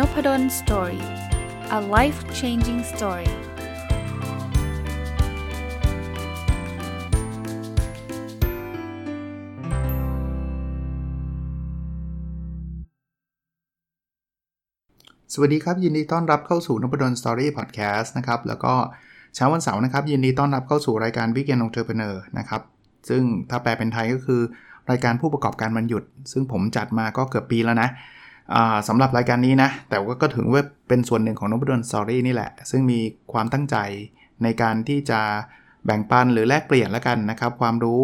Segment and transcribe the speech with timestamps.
[0.00, 1.04] Nopadol story
[1.78, 3.34] a life changing story ส
[15.40, 18.74] วัสดีครับ ยินดีต้อนรับเข้าสู่นพดล story พอดแคสต์นะครับ แล้วก็
[19.34, 22.62] เช้าวันเสาร์นะครับ ยินดีต้อนรับเข้าสู่รายการ weekend entrepreneur นะครับ
[23.08, 24.40] ซึ่งถ้าแปลเป็นไทยก็คือ
[24.90, 27.88] รายการผู้ประกอบการวันหยุด ซึ่งผมจัดมาก็เกือบปีแล้วนะ
[28.88, 33.00] สำหรับรายการนี้นะ แต่ว่าก็ถึงว่าเป็นส่วนหนึ่งของนบดลสอรี่นี่แหละ ซึ่งมี
[33.32, 33.76] ความตั้งใจ
[34.42, 35.20] ในการที่จะ
[35.84, 38.02] แบ่งปันหรือแลกเปลี่ยนแล้วกันนะครับ ความรู้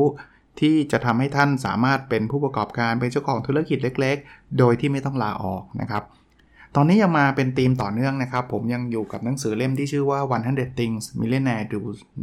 [0.61, 6.03] ที่จะทำให้ท่านสามารถเป็นผู้ประกอบการเป็นเจ้าของธุรกิจเล็ก ๆ โดยที่ไม่ต้องลาออกนะครับ
[6.77, 10.21] ตอนนี้ยังมาเป็นธีมต่อเนื่องนะครับ ผมยังอยู่กับหนังสือเล่มที่ชื่อว่า
[10.51, 11.81] 100 Things Millionaire Do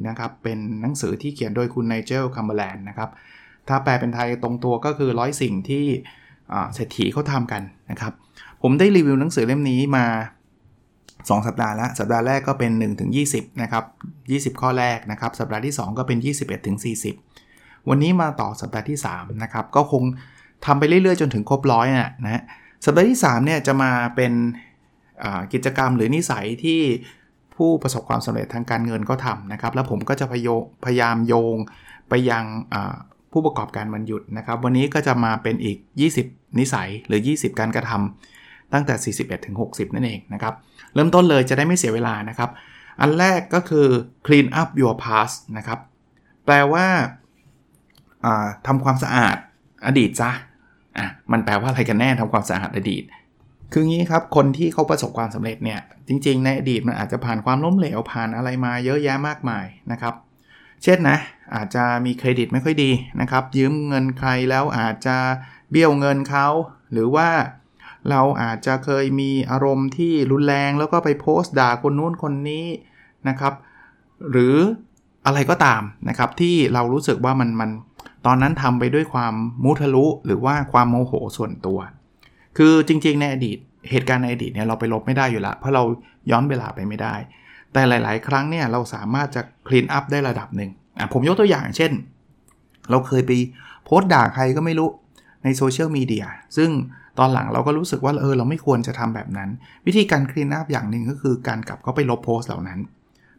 [0.07, 3.09] นะครับ เป็นหนังสือที่เขียนโดยคุณไนเจลคัมเบอร์แลนด์นะครับ
[3.67, 5.85] ถ้าแปลเป็นไทยตรงตัวก็คือร้อยสิ่งที่
[6.75, 8.13] เศรษฐีเขาทำกันนะครับ
[8.61, 10.05] ผมได้รีวิวหนังสือเล่มนี้มา
[10.73, 13.83] 2 สัปดาห์แล้ว สัปดาห์แรกก็เป็น1ถึง20นะครับ
[14.55, 16.77] 20 ข้อแรกนะครับ สัปดาห์ที่ 2 ก็เป็น 21ถึง
[17.31, 20.03] 40 วันนี้มาต่อสัปดาห์ที่ 3 นะครับ ก็คง
[20.65, 22.43] ทำไปเรื่อยๆ จนถึงครบร้อยนะนะ
[22.85, 24.33] สัปดาห์ที่ 3 เนี่ยจะมาเป็น
[25.53, 26.81] กิจกรรมหรือนิสัยที่
[27.55, 30.25] ผู้ประสบความสำเร็จทางการเงินก็ทำนะครับ แล้วผมก็จะ
[30.85, 31.57] พยายามโยง
[32.09, 32.43] ไปยัง
[33.33, 35.77] ผู้ประกอบการวันหยุดนะครับ วันนี้ก็จะมาเป็นอีก
[36.17, 40.53] 20 นิสัยหรือ 20 การกระทำตั้งแต่ 41ถึง60 นั่นเองนะครับ
[40.93, 42.49] เริ่มต้นเลยจะได้ไม่เสียเวลานะครับ
[43.01, 43.87] อันแรกก็คือ
[44.25, 45.79] clean up your past นะครับ
[46.45, 46.85] แปลว่า
[48.67, 49.37] ทำความสะอาด
[49.87, 50.31] อดีตซะ
[50.97, 53.03] อะมันแปลว่าอะไรกันแน่ทำความสะอาดอดีต
[53.73, 60.13] คืองี้ครับ คนที่เขาประสบความสำเร็จเนี่ย จริง ๆ ในอดีตมันอาจจะผ่านความล้มเหลวผ่านอะไรมาเยอะแยะมากมายนะครับ
[60.83, 61.17] เช่นนะ
[61.55, 65.17] อาจจะมีเครดิตไม่ค่อยดีนะครับ ยืมเงินใครแล้วอาจจะ
[65.71, 66.47] เบี้ยวเงินเขา
[66.91, 67.29] หรือว่า
[68.09, 72.65] เราอาจจะเคยมีอารมณ์ที่รุนแรงแล้วก็ไปโพสต์ด่าคนนู้นคนนี้
[73.29, 73.53] นะครับ
[74.31, 74.55] หรือ
[75.25, 77.69] อะไรก็ตามนะครับที่เรารู้สึกว่ามันมัน
[78.25, 79.33] ตอนนั้นทำไปด้วยความ
[79.63, 81.79] มุทะลุ หรือว่าความโมโหส่วนตัว
[82.57, 83.57] คือจริงๆในอดีต
[83.89, 85.83] เหตุการณ์ในอดีตเนี่ยเราไปลบไม่ได้อยู่ละเพราะเรา
[86.31, 87.15] ย้อนเวลาไปไม่ได้
[87.73, 91.91] แต่หลาย ๆ ครั้งเนี่ยเราสามารถจะ clean up ได้ระดับหนึ่งอะผมยกตัวอย่างเช่น
[92.91, 93.31] เราเคยไป
[93.85, 94.89] โพสต์ด่าใครก็ไม่รู้
[95.43, 96.25] ในโซเชียลมีเดีย
[96.57, 96.69] ซึ่ง
[97.19, 99.49] ตอนหลังเราก็รู้สึกว่าเออเราไม่ควรจะทำแบบนั้น
[99.85, 102.79] วิธีการ clean up อย่างหนึ่งก็คือการกลับเข้าไปลบโพสต์เหล่านั้น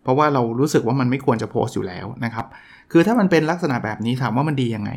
[0.03, 2.47] เพราะว่าเรารู้สึกว่ามันไม่ควรจะโพสต์อยู่แล้วนะครับ
[2.93, 4.91] คือถ้ามันเป็นลักษณะแบบนี้ถามว่ามันดียังไง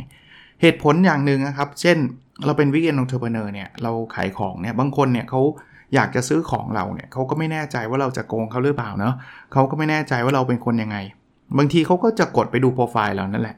[0.61, 1.97] เหตุผลอย่างหนึ่งนะครับ เช่น
[2.45, 5.41] เราเป็น weekend entrepreneur เนี่ยเราขายของเนี่ยบางคนเนี่ยเขา
[5.95, 9.13] อยากจะซื้อของเราเนี่ยเขาก็ไม่แน่ใจว่าเราจะโกงเขาหรือเปล่าเนาะ
[9.53, 10.97] เขาก็ไม่แน่ใจว่าเราเป็นคนยังไง
[11.57, 13.55] บางทีเขาก็จะกดไปดูโปรไฟล์เรานั่นแหละ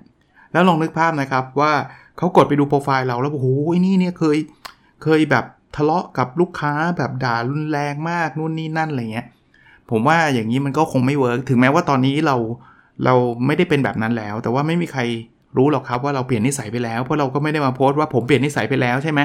[0.52, 1.74] แล้วลองนึกภาพนะครับว่า
[2.18, 3.48] เขากดไปดูโปรไฟล์เราแล้วโอ้โห
[3.86, 4.38] นี่เนี่ยเคย
[5.04, 5.46] เคยแบบ
[5.76, 9.28] ทะเลาะกับลูกค้าแบบด่ารุนแรงมากนู่นนี่นั่นอะไรเงี้ย
[9.92, 12.36] ผมว่าอย่างนี้มันก็คงไม่ work ถึงแม้ว่าตอนนี้เรา
[13.06, 13.14] เรา
[13.46, 15.02] ไม่ได้เป็นแบบนั้นแล้ว แต่ว่าไม่มีใคร
[15.58, 19.20] รู้หรอกครับว่าเราเปลี่ยนนิสัยไปแล้ว เพราะเราก็ไม่ได้มาโพสต์ว่าผมเปลี่ยนนิสัยไปแล้วใช่ไหม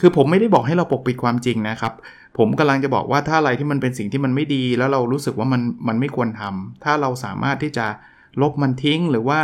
[0.00, 1.92] คือผมไม่ได้บอกให้เราปกปิดความจริงนะครับ
[2.38, 7.86] ผมกำลังจะบอกว่าถ้าอะไรที่มันเป็นสิ่งที่มันไม่ดี แล้วเรารู้สึกว่ามันมันไม่ควรทำถ้าเราสามารถที่จะ
[8.42, 9.40] ลบมันทิ้งหรือว่า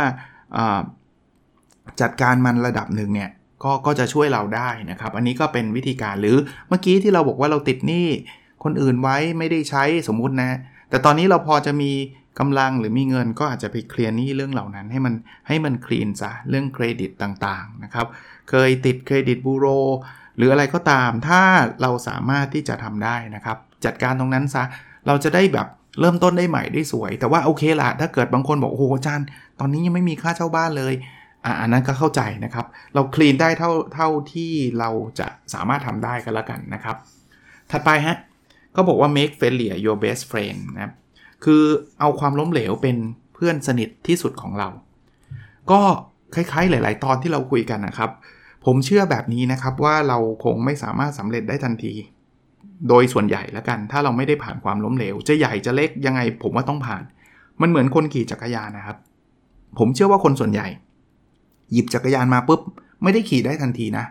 [2.01, 3.29] จัดการมันระดับหนึ่งเนี่ย
[3.63, 6.37] ก็ก็จะช่วยเราได้นะครับ อันนี้ก็เป็นวิธีการหรือ
[6.69, 8.07] เมื่อกี้ที่เราบอกว่าเราติดหนี้
[8.63, 10.51] คนอื่นไว้ไม่ได้ใช้สมมุตินะ
[10.89, 11.91] แต่ตอนนี้เราพอจะมี
[12.39, 15.13] กำลังหรือมีเงินก็อาจจะไปเคลียร์หนี้เรื่องเหล่านั้นให้มัน
[15.47, 18.05] ให้มันคลีนซะเรื่องเครดิตต่างๆนะครับ
[18.49, 19.67] เคยติดเครดิตบูโร
[20.37, 21.41] หรืออะไรก็ตามถ้า
[21.81, 24.63] เราสามารถที่จะทำได้นะครับ จัดการตรงนั้นซะ
[25.07, 25.67] เราจะได้แบบ
[25.99, 29.27] เริ่มต้นได้ใหม่ได้สวย แต่ว่าโอเคละถ้าเกิดบางคนบอกโอ้โหอาจารย์
[29.59, 30.93] ตอนนี้ยังไม่มีค่าเช่าบ้านเลย
[31.45, 36.95] อ่าอันนั้นก็เข้าใจนะครับ เราคลีนได้เท่าเท่าที่เราจะสามารถทำได้ก็แล้วกันนะครับ
[37.71, 38.17] ถัดไปฮะ
[38.75, 40.93] ก็บอกว่า make failure your best friend นะครับ
[41.45, 41.63] คือ
[41.99, 42.97] เอาความล้มเหลวเป็น
[43.33, 44.69] เพื่อนสนิทที่สุดของเรา
[45.71, 45.81] ก็
[46.35, 48.11] คล้ายๆหลาย ๆ ตอนที่เราคุยกันนะครับ
[48.65, 51.93] ผมเชื่อแบบนี้นะครับว่าเราคงไม่สามารถสำเร็จได้ทันที
[52.89, 57.03] โดยส่วนใหญ่แล้วกัน ถ้าเราไม่ได้ผ่านความล้มเหลว จะใหญ่จะเล็กยังไง ผมว่าต้องผ่าน
[57.61, 58.97] มันเหมือนคนขี่จักรยานนะครับ
[59.79, 60.67] ผมเชื่อว่าคนส่วนใหญ่
[61.71, 62.61] หยิบจักรยานมาปุ๊บ
[63.03, 64.05] ไม่ได้ขี่ได้ทันทีนะ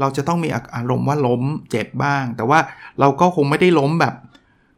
[0.00, 2.58] เราจะต้องมีอารมณ์ว่าล้มเจ็บบ้าง แต่ว่า
[3.00, 4.14] เราก็คงไม่ได้ล้มแบบ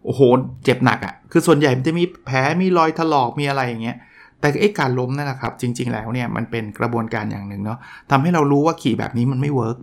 [0.05, 0.20] โอ้โห
[0.64, 3.96] เจ็บหนักอะ่ะคือส่วนใหญ่มันจะมีแผลมีรอยถลอกมีอะไรอย่างเงี้ย
[4.44, 7.79] แต่ไอ้การล้มนั่นแหละครับ จริง ๆ แล้วเนี่ยมันเป็นกระบวนการอย่างหนึ่งเนาะ
[8.11, 9.76] ทำให้เรารู้ว่าขี่แบบนี้มันไม่ work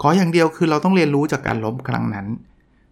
[0.00, 2.26] ขออย่างเดียวคือเราต้องเรียนรู้จากการล้มครั้งนั้น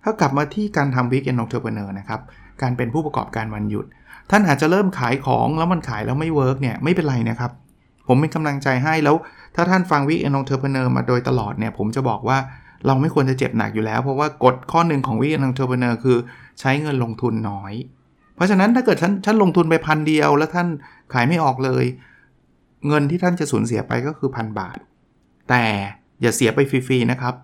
[0.03, 2.21] ถ้ากลับมาที่การทำ weekend entrepreneur นะครับ
[2.63, 3.87] การเป็นผู้ประกอบการวันหยุด
[4.31, 7.51] ท่านอาจจะเริ่มขายของแล้วมันขายแล้วไม่ work เนี่ยไม่เป็นไรนะครับ
[8.09, 9.17] ผมเป็นกำลังใจให้แล้ว
[9.55, 12.39] ถ้าท่านฟัง weekend entrepreneur มาโดยตลอดเนี่ยผมจะบอกว่า
[12.87, 16.17] เราไม่ควรจะเจ็บหนักอยู่แล้ว เพราะว่ากฎข้อหนึ่งของ weekend entrepreneur คือ
[16.61, 17.73] ใช้เงินลงทุนน้อย
[18.35, 20.69] เพราะฉะนั้นถ้าเกิดท่านท่านลงทุนไปพันเดียว แล้วท่าน
[21.13, 21.85] ขายไม่ออกเลย
[22.89, 24.79] เงินที่ท่านจะสูญเสียไปก็คือพันบาท
[25.49, 25.65] แต่
[26.21, 27.35] อย่าเสียไปฟรีๆนะครับ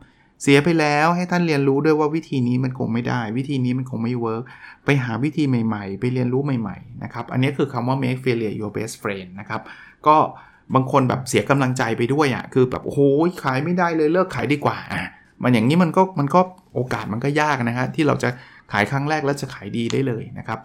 [0.43, 4.43] เสียไปแล้วให้ท่านเรียนรู้ด้วยว่าวิธีนี้มันคงไม่ได้ วิธีนี้มันคงไม่ work
[4.85, 9.61] ไปหาวิธีใหม่ๆ ไปเรียนรู้ใหม่ๆนะครับอันนี้คือคำว่า make failure your best friend นะครับ
[10.07, 10.17] ก็
[10.75, 13.01] บางคนแบบเสียกำลังใจไปด้วยอะ่ะคือแบบโอ้โห
[13.45, 15.09] ขายไม่ได้เลยเลิกขายดีกว่าอะ
[15.43, 16.41] มันอย่างนี้มันก็มันก็
[16.75, 18.29] โอกาสมันก็ยากนะฮะที่เราจะ
[18.73, 20.59] ขายครั้งแรกแล้วจะขายดีได้เลยนะครับ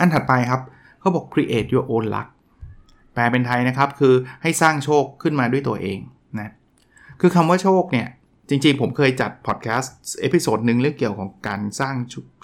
[0.00, 0.62] อันถัดไปครับ
[1.00, 2.28] เขาบอก create your own luck
[3.14, 5.98] แปลเป็นไทยนะครับคือให้สร้างโชคขึ้นมาด้วยตัวเอง
[6.38, 6.52] นะ
[7.20, 8.08] คือคำว่าโชคเนี่ย
[8.50, 11.94] จริงๆ ผมเคยจัดพอดแคสต์ episode หนึ่งเรื่องเกี่ยวของการสร้าง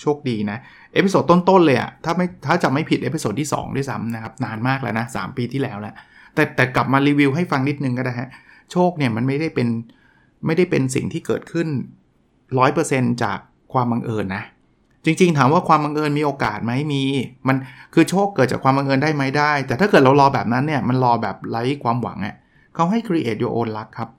[0.02, 0.58] โชคดีนะ
[0.94, 5.94] episode ต้นๆเลยอะถ้าไม่ถ้าจำไม่ผิด episode ที่ 2 ด้วยซ้ำนะครับ นานมากแล้วนะ3ปีที่แล้วแหละ
[6.34, 8.30] แต่แต่กลับมารีวิวให้ฟังนิดนึงก็ได้ฮะ
[8.72, 9.68] โชคเนี่ยมันไม่ได้เป็น
[10.46, 11.68] ไม่ได้เป็นสิ่งที่เกิดขึ้น
[12.44, 13.38] 100%จาก
[13.72, 14.44] ความบังเอิญนะ
[15.04, 17.02] จริงๆ ถามว่าความบังเอิญมีโอกาสไหมมี
[17.48, 17.56] มัน
[17.94, 22.34] คือโชคเกิดจากความบังเอิญได้ไหมได้ แต่ถ้าเกิดเรารอแบบนั้นเนี่ยมันรอแบบไร้ความหวังอะ่ะ
[22.74, 24.10] เขาให้ create your own luck ครับ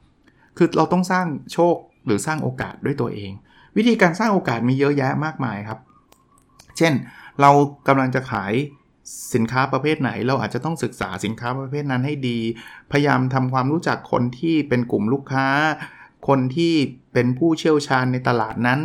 [0.58, 3.32] คือเราต้องสร้างโชคหรือสร้างโอกาสด้วยตัวเอง
[3.78, 5.80] วิธีการสร้างโอกาสมีเยอะแยะมากมายครับ
[6.78, 6.94] เช่น
[7.42, 7.52] เรา
[7.88, 8.54] กำลังจะขาย
[9.34, 12.40] สินค้าประเภทไหน เราอาจจะต้องศึกษาสินค้าประเภทนั้นให้ดี
[12.92, 15.48] พยายามทำความรู้จักคนที่เป็นกลุ่มลูกค้า
[16.28, 16.74] คนที่
[17.14, 18.80] เป็นผู้เชี่ยวชาญในตลาดนั้น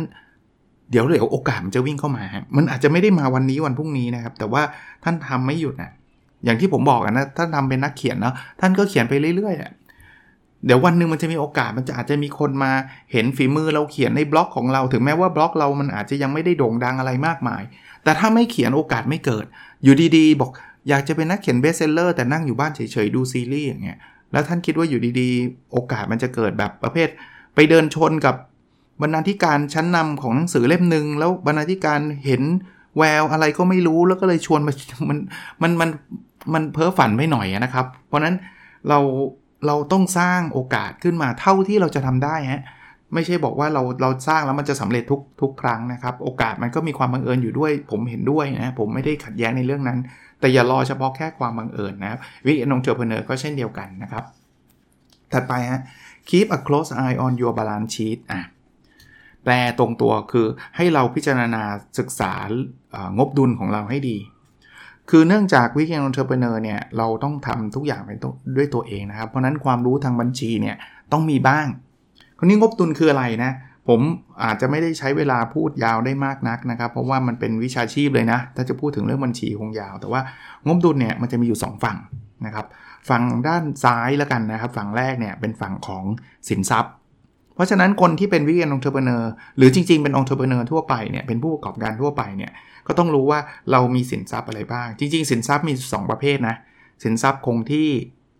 [0.91, 4.63] เดี๋ยวเดี๋ยวโอกาสมันจะวิ่งเข้ามาฮะมันอาจจะไม่ได้มาวันนี้วันพรุ่งนี้นะครับ แต่ว่า
[5.03, 5.91] ท่านทำไม่หยุดนะ
[6.45, 9.71] อย่างที่ผมบอกนะท่านถ้าเป็นนักเขียนเนาะท่านก็เขียนไปเรื่อยๆน่ะ
[10.65, 12.71] เดี๋ยววันหนึ่งมันจะมีโอกาสมันจะอาจจะมีคนมา
[13.11, 17.63] เห็นฝีมือเราเขียนในบล็อกของเราถึงแม้ว่าบล็อกเรามันอาจจะยังไม่ได้โด่งดังอะไรมากมาย
[18.03, 19.45] แต่ถ้าไม่เขียนโอกาสไม่เกิด
[19.83, 20.51] อยู่ดีๆ บอก
[20.89, 23.97] อยากจะเป็นนักเขียน best seller แต่นั่งอยู่บ้านเฉยๆดูซีรีส์อย่างเงี้ย
[24.31, 27.09] แล้วท่านคิดว่าอยู่ดีๆ โอกาสมันจะเกิดแบบประเภท
[27.55, 28.35] ไปเดินชนกับ
[29.01, 32.41] บรรณาธิการชั้นนำของหนังสือเล่มหนึ่งแล้วบรรณาธิการเห็น
[32.97, 34.73] แววอะไรก็ไม่รู้แล้วก็เลยชวนมา
[35.09, 35.17] มัน
[35.61, 35.89] มันมัน
[36.53, 38.35] มันเพ้อฝันไม่หน่อยนะครับ เพราะนั้น
[38.89, 38.99] เรา
[39.67, 42.63] เราต้องสร้างโอกาสขึ้นมาเท่าที่เราจะทำได้ฮะ
[43.13, 49.99] ไม่ใช่บอกว่าเราเราสร้างแล้วมันจะสำเร็จทุกทุกครั้งนะครับ โอกาสมันก็มีความบังเอิญอยู่ด้วย ผมเห็นด้วยนะผมไม่ได้ขัดแย้งในเรื่องนั้น
[50.39, 54.23] แต่อย่ารอเฉพาะแค่ความบังเอิญนะครับวิกฤตนงเจอเพเนอร์ก็เช่นเดียวกันนะครับ
[55.33, 55.81] ถัดไปฮะ
[56.29, 58.41] keep a close eye on your balance sheet อะ
[59.43, 60.45] แปลตรงตัวคือ
[60.75, 61.63] ให้เราพิจารณา
[61.99, 62.33] ศึกษา
[63.17, 64.17] งบดุลของเราให้ดี
[65.09, 68.17] คือเนื่องจาก weekend entrepreneur เนี่ยเราต้องทำทุกอย่างเป็น
[68.57, 70.75] ด้วยตัวเองนะครับ เพราะนั้นความรู้ทางบัญชีเนี่ย
[71.11, 71.67] ต้องมีบ้าง
[72.39, 73.51] คนนี้งบดุลคืออะไรนะ
[73.87, 73.99] ผม
[74.43, 80.21] อาจจะไม่ได้ใช้เวลาพูดยาวได้มากนักนะครับ เพราะว่ามันเป็นวิชาชีพเลยนะ ถ้าจะพูดถึงเรื่องบัญชีคงยาว แต่ว่า
[80.67, 81.97] งบดุลเนี่ยมันจะมีอยู่ 2 ฝั่ง
[82.45, 82.65] นะครับ
[83.09, 86.03] ฝั่งด้านซ้ายแล้วกันนะครับ ฝั่งแรกเนี่ยเป็นฝั่งของ
[86.49, 86.93] สินทรัพย์
[87.61, 92.51] เพราะฉะนั้นคนที่เป็น weekend entrepreneur หรือจริงๆเป็น entrepreneur ทั่วไปเนี่ยเป็นผู้ประกอบการทั่วไปเนี่ย
[92.87, 93.39] ก็ต้องรู้ว่า
[93.71, 96.55] เรามีสินทรัพย์อะไรบ้าง จริง ๆ สินทรัพย์มี 2 ประเภทนะ
[97.03, 97.89] สินทรัพย์คงที่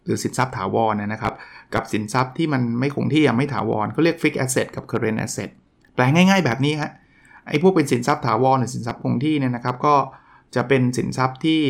[0.06, 1.33] หรือสินทรัพย์ถาวรนะครับ
[1.73, 5.50] กับสินทรัพย์ที่มันไม่คงที่ไม่ถาวรเขาเรียก fixed asset กับ current asset
[5.95, 6.91] แปลง่ายๆ แบบนี้ฮะ
[7.47, 9.95] ไอ้พวกเป็นสินทรัพย์ถาวรหรือสินทรัพย์คงที่เนี่ยนะครับก็
[10.56, 11.62] จะเป็นสินทรัพย์ที่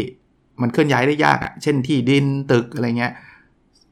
[0.62, 3.14] มันเคลื่อนย้ายได้ยากอะ่ะ เช่นที่ดินตึกอะไรเงี้ย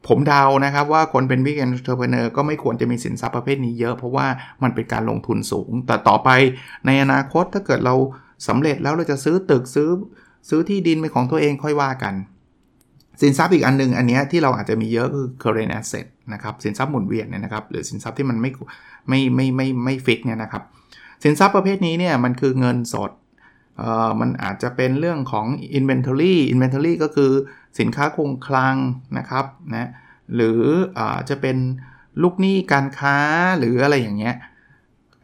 [0.10, 4.28] ผมเดานะครับว่าคนเป็น weekend entrepreneur ก็ไม่ควรจะมีสินทรัพย์ประเภทนี้เยอะเพราะว่า
[4.64, 6.30] มันเป็นการลงทุนสูง แต่ต่อไป
[6.86, 7.96] ในอนาคตถ้าเกิดเรา
[8.48, 9.90] สำเร็จแล้วเราจะซื้อตึกซื้อ
[10.50, 12.16] ซื้อที่ดินเป็นของตัวเองค่อยว่ากัน
[13.22, 18.52] สินทรัพย์อีกอันนึงอันนี้ที่เราอาจจะมีเยอะคือ current asset นะครับสินทรัพย์หมุนเวียนเนี่ยนะครับหรือสินทรัพย์ที่มันไม่
[19.10, 20.64] ไม่ไม่ไม่ไม่ fix เนี่ยนะครับ
[21.24, 23.12] สินทรัพย์ประเภทนี้เนี่ยมันคือเงินสด
[23.78, 25.46] เอ่อมันอาจจะเป็นเรื่องของ
[25.78, 27.32] inventory inventory ก็คือ
[27.80, 28.76] สินค้าคงคลัง
[29.18, 29.46] นะครับ
[29.76, 29.90] นะ
[30.36, 31.58] หรือจะเป็น
[32.22, 33.16] ลูกหนี้การค้า
[33.60, 34.36] หรืออะไรอย่างเงี้ย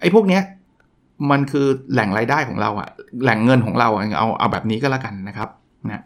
[0.01, 0.43] ไอ้พวกเนี้ย
[1.31, 2.89] มันคือแหล่งรายได้ของเราอะ
[3.23, 5.49] แหล่งเงินของเราเอาเอาแบบนี้ก็แล้วกันนะครับ
[5.87, 6.03] นะ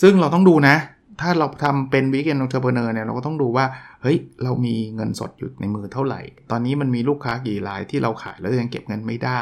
[0.00, 0.76] ซึ่งเราต้องดูนะ
[1.20, 3.64] ถ้าเราทำเป็น weekend entrepreneur เนี่ยเราก็ต้องดูว่า
[4.02, 6.20] เฮ้ย เรามีเงินสดอยู่ในมือเท่าไหร่
[6.50, 9.40] ตอนนี้มันมีลูกค้ากี่รายที่เราขายแล้วยังเก็บเงินไม่ได้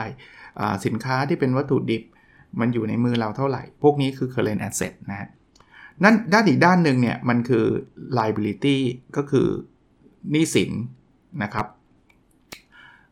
[0.84, 2.02] สินค้าที่เป็นวัตถุดิบ
[2.60, 5.28] มันอยู่ในมือเราเท่าไหร่ พวกนี้คือ current asset นะ
[6.04, 7.64] นั่นด้านอีกด้านหนึ่งเนี่ยมันคือ
[8.18, 8.78] liability
[9.16, 9.46] ก็คือ
[10.30, 10.70] หนี้สิน
[11.42, 11.66] นะครับ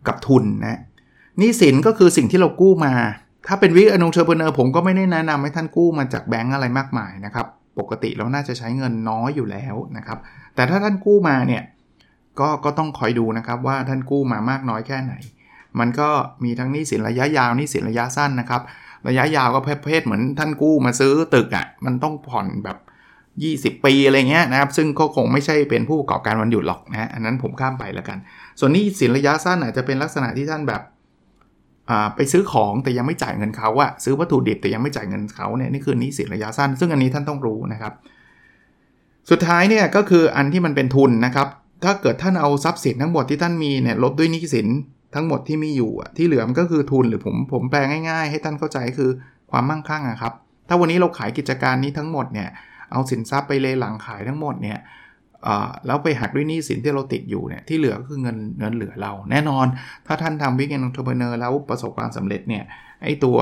[0.07, 0.81] กับทุนนะ
[1.39, 2.93] หนี้สินก็คือสิ่งที่เรากู้มา
[3.47, 7.47] ถ้าเป็นวิกอนงเทอร์เบเนอร์ผมก็ไม่ได้แนะนำให้ท่านกู้มาจากแบงก์อะไรมากมายนะครับ
[7.79, 10.19] ปกติเราน่าจะใช้เงินน้อยอยู่แล้วนะครับ
[10.55, 11.63] แต่ถ้าท่านกู้มาเนี่ย
[12.41, 15.15] ก็ก็ต้องคอยดูนะครับว่าท่านกู้มามากน้อยแค่ไหน
[15.79, 16.09] มันก็
[16.45, 18.63] มีทั้งหนี้สินระยะยาวหนี้สินระยะสั้นนะครับ
[19.09, 22.79] ระยะยาวก็ประเภทเหมือนท่านกู้มาซื้อตึกอะ่ะมันต้องผ่อนแบบ
[23.77, 28.19] 20 ปีอะไรเงี้ยนะครับ ซึ่งก็คงไม่ใช่เป็นผู้ประกอบการวันหยุดหรอกนะอันนั้นผมข้ามไปแล้วกัน
[28.61, 30.83] ส่วนนี้สินระยะสั้นอาจจะเป็นลักษณะที่ท่านแบบ
[32.17, 37.93] ไปซื้อของแต่ยังไม่จ่ายเงินเขาอะซื้อวัตถุดิบแต่ยังไม่จ่ายเงินเขาเนี่ยนี่คือนี้สินระยะสั้น ซึ่งอันนี้ท่านต้องรู้นะครับ
[39.31, 41.49] สุดท้ายเนี่ยก็คืออันที่มันเป็นทุนนะครับ
[41.85, 44.67] ถ้าเกิดท่านเอาทรัพย์สินทั้งหมดที่ท่านมีเนี่ยลบด้วยหนี้สิน
[45.15, 49.11] ทั้งหมดที่มีอยู่ที่เหลือมันก็คือทุนหรือผมผมแปลง่ายๆ ให้ท่านเข้าใจคือ
[49.51, 50.33] ความมั่งคั่งอะครับ
[50.69, 52.49] ถ้าวันนี้เราขายกิจการนี้ทั้งหมดเนี่ย
[52.93, 54.79] เอาสินทรัพย์ไปเลหลังขายทั้งหมดเนี่ย
[55.87, 59.67] แล้วไปหักด้วยหนี้สินที่เราติดอยู่เนี่ยที่เหลือก็คือเงินเงินเหลือเรา แน่นอน
[60.07, 62.65] ถ้าท่านทำวิกเกนองทรเบเนอร์แล้วประสบความสำเร็จเนี่ย
[63.03, 63.39] ไอตัว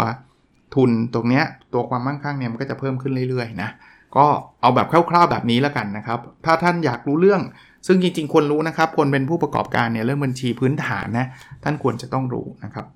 [0.75, 3.71] ทุนตรงเนี้ยตัวความมั่งคั่งเนี่ยมันก็จะเพิ่มขึ้นเรื่อยๆนะ
[4.17, 4.27] ก็
[4.61, 7.41] เอาแบบคร่าวๆแบบนี้แล้วกันนะครับ ถ้าท่านอยากรู้เรื่อง
[7.87, 11.27] ซึ่งจริงๆควรรู้นะครับ คนเป็นผู้ประกอบการเนี่ยเรื่องบัญชีพื้นฐานนะ
[11.65, 12.87] ท่านควรจะต้องรู้นะครับ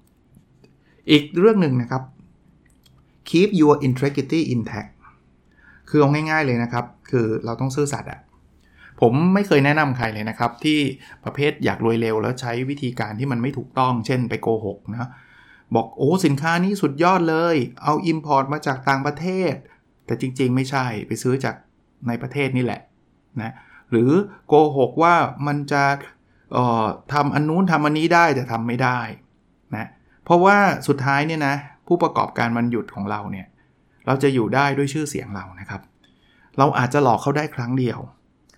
[1.11, 2.03] อีกเรื่องหนึ่งนะครับ
[3.31, 4.91] keep your integrity intact
[5.89, 8.21] คือเอาง่ายๆเลยนะครับ คือเราต้องซื่อสัตย์อะ
[9.01, 10.79] ผมไม่เคยแนะนำใครเลยนะครับ ที่
[11.25, 15.09] ประเภทอยากรวยเร็ว แล้วใช้วิธีการที่มันไม่ถูกต้อง เช่นไปโกหกนะ
[15.75, 19.55] บอกโอ้สินค้านี้สุดยอดเลย เอา Import มาจากต่างประเทศ
[20.07, 21.55] แต่จริงๆ ไม่ใช่ไปซื้อจาก
[22.09, 22.81] ในประเทศนี่แหละ
[23.43, 23.55] นะ
[23.93, 24.11] หรือ
[24.49, 25.15] โกหกว่า
[25.47, 25.85] มันจะ
[27.13, 29.01] ทำอันนู้นทำอันนี้ได้แต่ทำไม่ได้
[29.77, 29.87] นะ
[30.25, 30.57] เพราะว่า
[30.89, 31.55] สุดท้ายเนี่ยนะ
[31.87, 33.47] ผู้ประกอบการมันหยุดของเราเนี่ย
[34.07, 35.81] เราจะอยู่ได้ด้วยชื่อเสียงเรานะครับ
[36.59, 37.99] เราอาจจะหลอกเขาได้ครั้งเดียว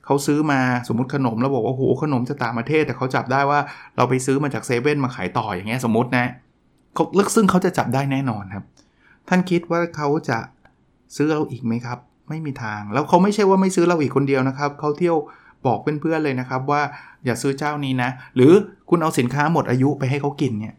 [0.06, 3.60] เขาซื้อมาสมมติขนมแล้วบอกว่าโหขนมจะต่างประเทศ แต่เขาจับได้ว่า
[3.96, 6.26] เราไปซื้อมาจากเซเว่นมาขายต่ออย่างเงี้ยสมมตินะ
[6.94, 8.64] เขาลึกซึ่งเขาจะจับได้แน่นอนครับ
[9.28, 10.38] ท่านคิดว่าเขาจะ
[11.16, 15.16] ซื้อเราอีกไหมครับ ไม่มีทาง แล้วเขาไม่ใช่ว่าไม่ซื้อเราอีกคนเดียวนะครับเขาเที่ยว
[15.66, 16.82] บอกเพื่อนๆเลยนะครับ ว่า
[17.24, 18.52] อย่าซื้อเจ้านี้นะ หรือ
[18.90, 20.74] คุณเอาสินค้าหมดอายุไปให้เขากินเนี่ย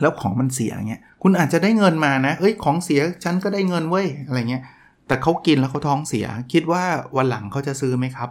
[0.00, 4.62] แล้วของมันเสียเงี้ยคุณอาจจะได้เงินมานะ เอ้ยของเสียฉันก็ได้เงินเว้ยอะไรเงี้ย
[5.06, 6.82] แต่เขากินแล้วเขาท้องเสีย คิดว่า
[7.16, 8.30] วันหลังเขาจะซื้อไหมครับ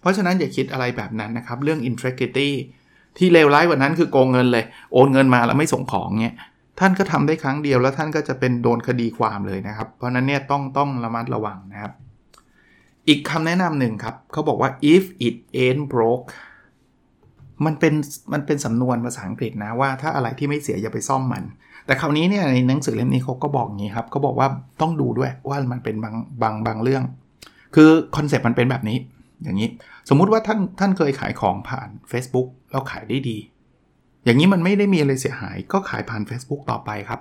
[0.00, 2.50] เพราะฉะนั้นอย่าคิดอะไรแบบนั้นนะครับ เรื่อง integrity
[3.18, 6.36] ที่เลวร้ายกว่านั้นคือโกงเงินเลย โอนเงินมาแล้วไม่ส่งของเงี้ย
[6.80, 11.92] ท่านก็ทำได้ครั้งเดียวแล้วท่านก็จะเป็นโดนคดีความเลยนะครับ เพราะนั้นเนี่ยต้องต้องระมัดระวังนะครับ
[13.08, 16.26] อีกคำแนะนำหนึ่งครับเขาบอกว่า if it ain't broke
[17.66, 17.94] มันเป็น
[18.32, 21.42] มันเป็นสำนวนภาษาอังกฤษนะว่าถ้าอะไรที่ไม่เสียอย่าไปซ่อมมัน
[21.86, 24.48] แต่คราวนี้เนี่ยในหนังสือเล่มนี้เขาก็บอกอย่างนี้ครับเขาบอกว่า
[24.80, 27.02] ต้องดูด้วยว่ามันเป็นบางบางบางเรื่อง
[27.74, 28.98] คือคอนเซปต์มันเป็นแบบนี้
[29.42, 29.68] อย่างนี้
[30.08, 33.38] สมมุติว่าท่านท่านเคยขายของผ่าน Facebook แล้วขายได้ดี
[34.24, 37.20] อย่างนี้มันไม่ได้มีอะไรเสียหาย ก็ขายผ่าน Facebook ต่อไปครับ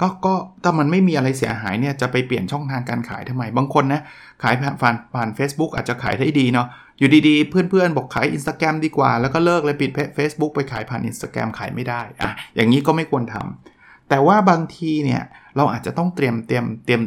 [0.00, 4.02] ก็ก็ถ้ามันไม่มีอะไรเสียหายเนี่ยจะไปเปลี่ยนช่องทางการขายทำไม บางคนนะ
[4.42, 4.74] ขายผ่าน
[5.14, 6.66] ผ่าน Facebook อาจจะขายได้ดีเนาะ
[6.98, 15.22] อยู่ดีๆ เพื่อนๆ บอกขาย Instagram ดีกว่า แล้วก็เลิกเลยปิด Facebook ไปขายผ่าน Instagram ขายไม่ได้อะอย่างนี้ก็ไม่ควรทำแต่ว่าบางทีเนี่ย
[15.56, 17.00] เราอาจจะต้องเตรียมเตรียมเตรียม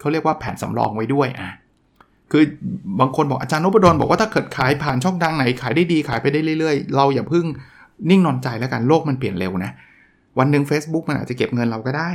[0.00, 1.50] เขาเรียกว่าแผนสำรองไว้ด้วยอะ
[2.30, 2.44] คือ
[3.00, 7.46] บางคนบอกอาจารย์นพดลบอกว่าถ้าเกิดขายผ่านช่องทางไหนขายได้ดีขายไปได้เรื่อยๆ เราอย่าพึ่ง
[8.10, 9.70] นิ่งนอนใจแล้วกันโลกมันเปลี่ยนเร็วนะ
[10.38, 12.10] วันหนึ่ง Facebook มันอาจจะเก็บเงินเราก็ได้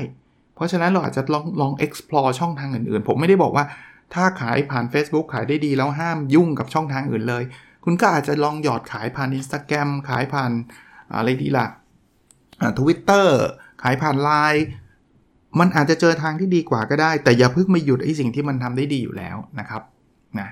[0.56, 3.66] เพราะฉะนั้นเราอาจจะลองลอง explore ช่องทางอื่นๆ ผมไม่ได้บอกว่า
[4.14, 7.44] ถ้าขายผ่าน Facebook ขายได้ดีแล้วห้ามยุ่งกับช่องทางอื่นเลย
[7.84, 10.52] คุณก็อาจจะลองหยอดขายผ่าน Instagram ขายผ่าน
[11.16, 11.68] อะไรดีล่ะ
[12.80, 13.40] ทวิตเตอร์
[13.84, 14.64] ขายผ่านไลน์
[15.60, 19.82] มันอาจจะเจอทางที่ดีกว่าก็ได้ แต่อย่าเพิ่งมาหยุดไอ้สิ่งที่มันทำได้ดีอยู่แล้วนะครับ
[20.40, 20.50] นะ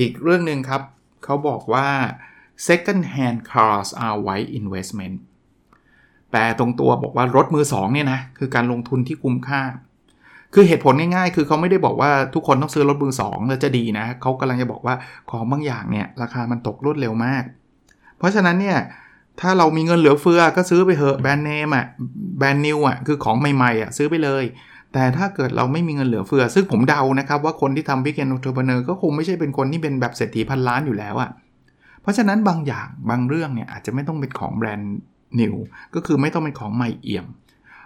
[0.00, 0.82] อีกเรื่องหนึ่งครับ
[1.24, 1.88] เขาบอกว่า
[2.68, 5.16] second hand cars are wise investment
[6.30, 9.62] แปลตรงตัวบอกว่ารถมือสองเนี่ยนะคือการลงทุนที่คุ้มค่า
[10.54, 14.94] คือเหตุผลง่ายๆ คือเขาไม่ได้บอกว่าทุกคนต้องซื้อรถมือสองแล้วจะดีนะเขากำลังจะบอกว่า
[15.30, 17.44] ของบางอย่างเนี่ยราคามันตกรวดเร็วมาก
[18.18, 18.78] เพราะฉะนั้นเนี่ย
[19.40, 21.86] ถ้าเรามีเงินเหลือเฟือก็ซื้อไปเถอะแบรนด์เนมอะ
[22.38, 24.44] brand new อะคือของใหม่ๆอะซื้อไปเลย
[24.92, 31.30] แต่ถ้าเกิดเราไม่มีเงินเหลือเฟือ ซึ่งผมเดานะครับว่าคนที่ทำ weekend entrepreneur ก็คงไม่ใช่เป็นคนที่เป็นแบบเศรษฐีพันล้านอยู่แล้วอะ
[32.02, 35.54] เพราะฉะนั้นบางอย่างบางเรื่องเนี่ยอาจจะไม่ต้องเป็นของ brand new
[35.94, 37.26] ก็คือไม่ต้องเป็นของใหม่เอี่ยม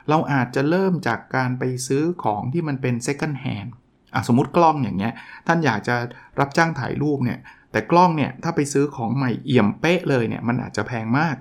[0.09, 3.71] เราอาจจะเริ่มจากการไปซื้อของที่มันเป็น second hand
[4.15, 5.13] อะสมมติกล้องอย่างเงี้ย
[5.47, 5.97] ท่านอยากจะ
[6.41, 7.39] รับจ้างถ่ายรูปเนี่ย
[7.73, 11.37] แต่กล้องเนี่ยถ้าไปซื้อของใหม่เอี่ยมเป๊ะเลยเนี่ยมันอาจจะแพงมาก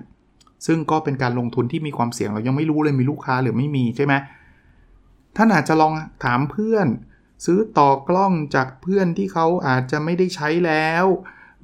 [0.66, 4.14] ซึ่งก็เป็นการลงทุนที่มีความเสี่ยงเรายังไม่รู้เลยมีลูกค้าหรือไม่มีใช่ไหม
[5.36, 5.92] ท่านอาจจะลอง
[6.24, 6.88] ถามเพื่อน
[7.44, 11.06] ซื้อต่อกล้องจากเพื่อนที่เขาอาจจะไม่ได้ใช้แล้ว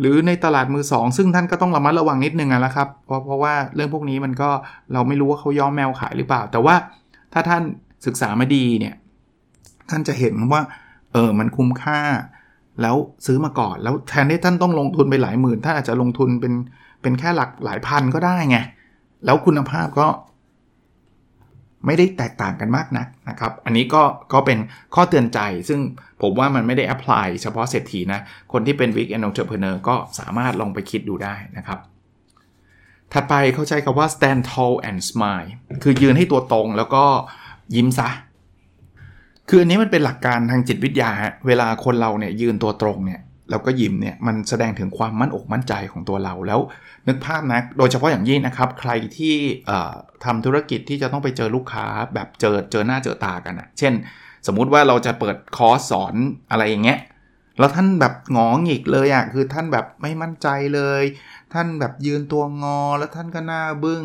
[0.00, 4.50] หรือในตลาดมือสองซึ่งท่านก็ต้องระมัดระวังนิดนึงนะครับ เพราะเพราะว่าเรื่องพวกนี้มันก็
[4.92, 6.75] เราไม่รู้ว่าเขาย้อมแมวขายหรือเปล่า แต่ว่า
[7.33, 7.62] ถ้าท่าน
[8.07, 8.95] ศึกษามาดีเนี่ย
[9.90, 10.62] ท่านจะเห็นว่า
[11.12, 12.00] เออมันคุ้มค่า
[12.83, 16.54] แล้วซื้อมาก่อน แล้วแทนที่ท่านต้องลงทุนไปหลายหมื่นท่านอาจจะลงทุนเป็น
[17.02, 18.59] เป็นแค่หลักหลายพันก็ได้ไง
[19.25, 20.07] แล้วคุณภาพก็
[21.87, 24.58] ไม่ได้แตกต่างกันมากนักนะครับ อันนี้ก็ก็เป็น
[24.94, 25.80] ข้อเตือนใจ ซึ่ง
[26.22, 28.20] ผมว่ามันไม่ได้แอพพลายเฉพาะเศรษฐีนะ
[28.52, 31.78] คนที่เป็น weekend entrepreneur ก็สามารถลองไปคิดดูได้นะครับ
[33.12, 35.50] ถัดไปเขาใช้คำว่า stand tall and smile
[35.82, 37.04] คือยืนให้ตัวตรงแล้วก็
[37.75, 38.08] ยิ้มซะ
[39.49, 43.20] คืออันนี้มันเป็นหลักการทางจิตวิทยาฮะเวลาคนเราเนี่ยยืนตัวตรงเนี่ย
[43.50, 46.61] แล้วก็ยิ้มเนี่ยมันแสดงถึงความมั่นอกมั่นใจของตัวเราแล้ว
[47.09, 49.35] นึกภาพนะโดยเฉพาะอย่างยิ่งนะครับ ใครที่
[50.25, 53.92] ทำธุรกิจที่จะต้องไปเจอลูกค้าแบบเจอเจอหน้าเจอตากันนะเช่น
[54.47, 56.14] สมมุติว่าเราจะเปิดคอร์สสอน
[56.50, 56.99] อะไรอย่างเงี้ย
[57.59, 61.02] แล้วท่านแบบงอหงิกเลยอะ่ะคือท่านแบบไม่มั่นใจเลย
[61.52, 64.02] ท่านแบบยืนตัวงอ แล้วท่านก็หน้าบึ้ง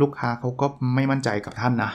[0.00, 1.92] ลูกค้าเขาก็ไม่มั่นใจกับท่านนะ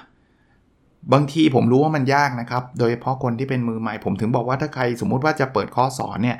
[1.13, 6.37] บางทีผมรู้ว่ามันยากนะครับ โดยเฉพาะคนที่เป็นมือใหม่ผมถึงบอกว่าถ้าใครสมมุติว่าจะเปิดคอร์สสอนเนี่ย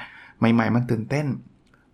[0.54, 1.28] ใหม่ๆ มันตื่นเต้น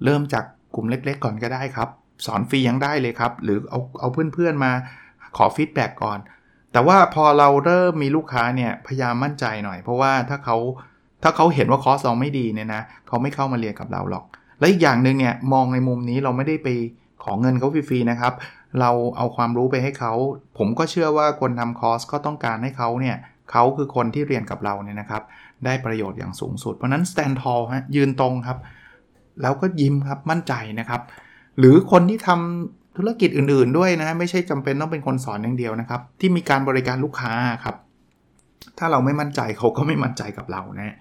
[0.03, 0.43] เริ่มจาก
[0.75, 1.89] กลุ่มเล็กๆ ก่อนก็ได้ครับ
[2.25, 4.71] สอนฟรียังได้เลยครับ หรือเอาเอาเพื่อนๆมา
[5.37, 6.19] ขอ feedback ก่อน
[6.73, 10.57] แต่ว่าพอเราเริ่มมีลูกค้าเนี่ยพยายามมั่นใจหน่อย เพราะว่าถ้าเขา
[11.23, 14.25] ถ้าเขาเห็นว่าคอร์สเราไม่ดีเนี่ยนะเขาไม่เข้ามาเรียนกับเราหรอก
[14.59, 16.67] และอีกอย่างหนึ่งเนี่ยมองในมุมนี้เราไม่ได้ไป
[17.23, 18.33] ขอเงินเขาฟรีๆนะครับ
[18.79, 20.13] เราเอาความรู้ไปให้เขา
[20.57, 23.15] ผมก็เชื่อว่าคนทำคอร์สก็ต้องการให้เขาเนี่ย
[23.51, 25.23] เขาคือคนที่เรียนกับเราเนี่ยนะครับ
[25.65, 28.57] ได้ประโยชน์อย่างสูงสุด เพราะนั้น stand tall ฮะยืนตรงครับ
[29.41, 31.01] แล้วก็ยิ้มครับมั่นใจนะครับ
[31.59, 37.75] หรือคนที่ทำธุรกิจอื่นๆด้วยนะไม่ใช่จำเป็นต้องเป็นคนสอนอย่างเดียวนะครับ ที่มีการบริการลูกค้าครับ
[38.77, 40.95] ถ้าเราไม่มั่นใจเขาก็ไม่มั่นใจกับเรานะ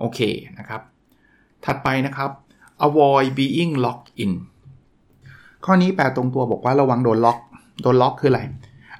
[0.00, 0.20] โอเค
[0.58, 0.80] นะครับ
[1.64, 2.30] ถัดไปนะครับ
[2.86, 4.32] avoid being locked in
[5.64, 7.38] ข้อนี้แปลตรงตัวบอกว่าระวังโดนล็อก
[7.82, 8.40] โดนล็อกคืออะไร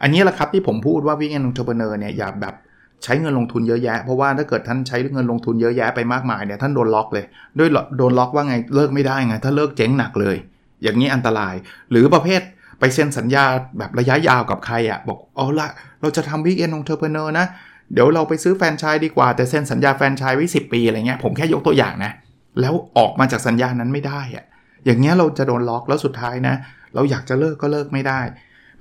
[0.02, 2.54] อันนี้แหละครับที่ผมพูดว่า weekend entrepreneur เนี่ยอย่าแบบ
[3.04, 7.24] ใช้เงินลงทุนเยอะแยะ เพราะว่าถ้าเกิดท่านใช้เงินลงทุนเยอะแยะไปมากมายเนี่ยท่านโดนล็อกเลย
[7.58, 10.36] ด้วยโดนล็อกว่าไงเลิกไม่ได้ไง ถ้าเลิกเจ๊งหนักเลย
[10.82, 11.54] อย่างนี้อันตราย
[11.90, 12.40] หรือประเภท
[12.80, 13.44] ไปเซ็นสัญญา
[13.78, 15.68] แบบระยะยาวกับใครอะ่ะบอกเอาละ
[16.00, 17.46] เราจะทำ weekend entrepreneur นะ
[17.92, 22.12] เดี๋ยวเราไปซื้อแฟรนไชส์ดีกว่า แต่เซ็นสัญญาแฟรนไชส์ไว้สิบปีอะไรเงี้ยผมแค่ยกตัวอย่างนะ
[22.60, 24.44] แล้วออกมาจากสัญญานั้นไม่ได้อะ
[24.84, 26.54] อย่างเงี้ยเราจะโดนล็อกแล้วสุดท้ายนะ
[26.94, 28.20] เราอยากจะเลิกก็เลิกไม่ได้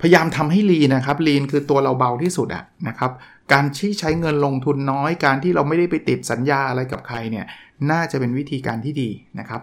[0.00, 3.10] พยายามทำให้ lean นะครับ lean คือตัวเราเบาที่สุดอะนะครับ
[3.52, 7.46] การที่ใช้เงินลงทุนน้อย การที่เราไม่ได้ไปติดสัญญาอะไรกับใครเนี่ย
[7.90, 9.62] น่าจะเป็นวิธีการที่ดีนะครับ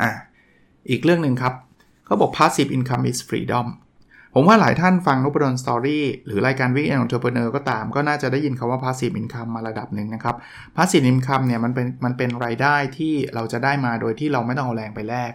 [0.00, 0.10] อ่า
[0.90, 1.54] อีกเรื่องหนึ่งครับ
[2.06, 3.66] เขาบอก passive income is freedom
[4.34, 10.36] ผมว่าหลายท่านฟัง Nopadol's Story หรือรายการ weekend entrepreneur ก็ตาม ก็น่าจะได้ยินคำว่า passive income มาระดับหนึ่งนะครับ
[10.76, 15.32] passive income เนี่ยมันเป็นมันเป็นรายได้ที่เราจะได้มาโดยที่เราไม่ต้องเอาแรงไปแลก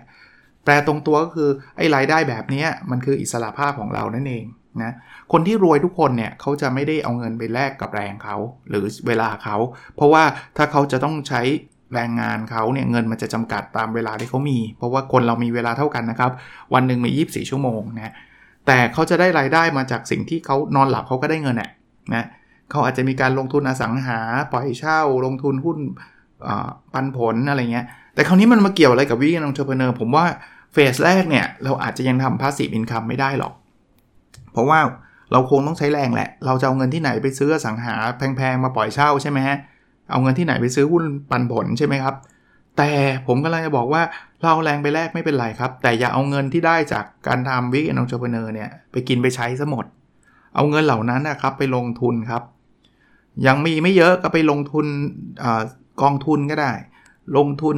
[0.64, 4.46] แปลตรงตัวก็คือไอ้รายได้แบบนี้มันคืออิสรภาพของเรานั่นเอง
[4.84, 4.92] นะ
[5.32, 8.38] คนที่รวยทุกคนเนี่ยเขาจะไม่ได้เอาเงินไปแลกกับแรงเขา
[8.70, 9.58] หรือเวลาเขา
[9.96, 10.24] เพราะว่า
[10.58, 11.42] ถ้าเขาจะต้องใช้
[11.94, 16.32] แรงงานเขาเนี่ยเงินมันจะจำกัดตามเวลาที่เขามี เพราะว่าคนเรามีเวลาเท่ากันนะครับ
[16.74, 18.14] วันหนึ่งมี 24 ชั่วโมงนะ
[18.68, 21.70] แต่เขาจะได้รายได้มาจากสิ่งที่เขานอนหลับเขาก็ได้เงินนะ
[22.14, 22.26] นะ
[22.72, 24.20] เขาอาจจะมีการลงทุนอสังหา
[24.52, 25.78] ปล่อยเช่า ลงทุนหุ้น
[26.94, 30.26] ปันผลอะไรเงี้ยแต่คราวนี้มันมาเกี่ยวอะไรกับ weekend entrepreneur ผมว่า
[30.74, 33.54] phase แรกเนี่ยเราอาจจะยังทำ passive income ไม่ได้หรอก
[34.52, 34.80] เพราะว่า
[35.32, 39.58] เราคงต้องใช้แรงแหละ เราจะเอาเงินที่ไหนไปซื้อสังหาแพงๆ มาปล่อยเช่าใช่ไหมฮะ
[40.12, 42.16] เอาเงินที่ไหนไปซื้อหุ้นปันผลใช่ไหมครับ
[42.78, 42.92] แต่
[43.28, 44.02] ผมก็เลยจะบอกว่า
[44.42, 49.86] เราแรงไปแลกไม่เป็นไรครับ แต่อย่าเอาเงินที่ได้จากการทำวิกแอนองเจอร์เนอร์เนี่ยไปกินไปใช้ซะหมด
[50.56, 52.44] เอาเงินเหล่านั้นนะครับไปลงทุนครับ
[53.48, 54.86] ยังมีไม่เยอะก็ไปลงทุน
[55.44, 55.46] อ
[56.02, 56.72] กองทุนก็ได้
[57.38, 57.78] ลงทุน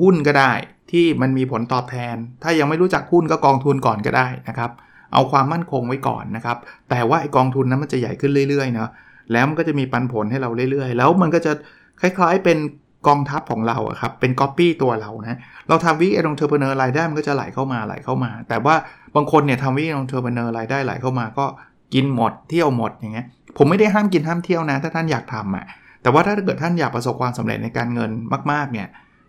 [0.00, 0.52] หุ้นก็ได้
[0.90, 4.70] ที่มันมีผลตอบแทน ถ้ายังไม่รู้จักหุ้นก็กองทุนก่อนก็ได้นะครับ
[5.12, 6.56] เอาความมั่นคงไว้ก่อนนะครับ
[6.90, 8.90] แต่ว่าไอ้กองทุนนั้นมันจะใหญ่ขึ้นเรื่อยๆเนาะ
[9.32, 11.52] แล้วมันก็จะมีปันผลให้เราเรื่อยๆ แล้วมันก็จะ
[12.00, 12.58] คล้ายๆเป็น
[13.08, 18.74] กองทัพของเราครับ เป็นก๊อปปี้ตัวเรานะ เราทำ weekend entrepreneur รายได้มันก็จะไหลเข้ามาไหลเข้ามา แต่ว่า
[19.16, 21.46] บางคนเนี่ยทำ weekend entrepreneur รายได้ไหลเข้ามาก็
[21.94, 25.66] กินหมดเที่ยวหมดอย่างเงี้ย ผมไม่ได้ห้ามกินห้ามเที่ยวนะ ถ้าท่านอยากทำอะ
[26.02, 28.10] แต่ว่าถ้าเกิดท่านอยากประสบความสำเร็จในการเงิน
[28.52, 28.88] มากๆเนี่ย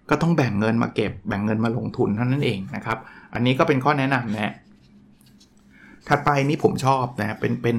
[0.09, 2.97] ก็ต้องแบ่งเงินมาเก็บ แบ่งเงินมาลงทุนเท่านั้นเองนะครับ
[3.33, 4.53] อันนี้ก็เป็นข้อแนะนำนะ
[6.09, 7.77] ถัดไปนี้ผมชอบนะเป็นเป็น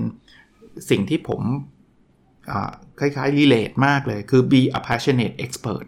[0.91, 1.43] สิ่งที่ผม
[3.01, 5.87] คล้ายๆ relate มากเลย คือ be a passionate expert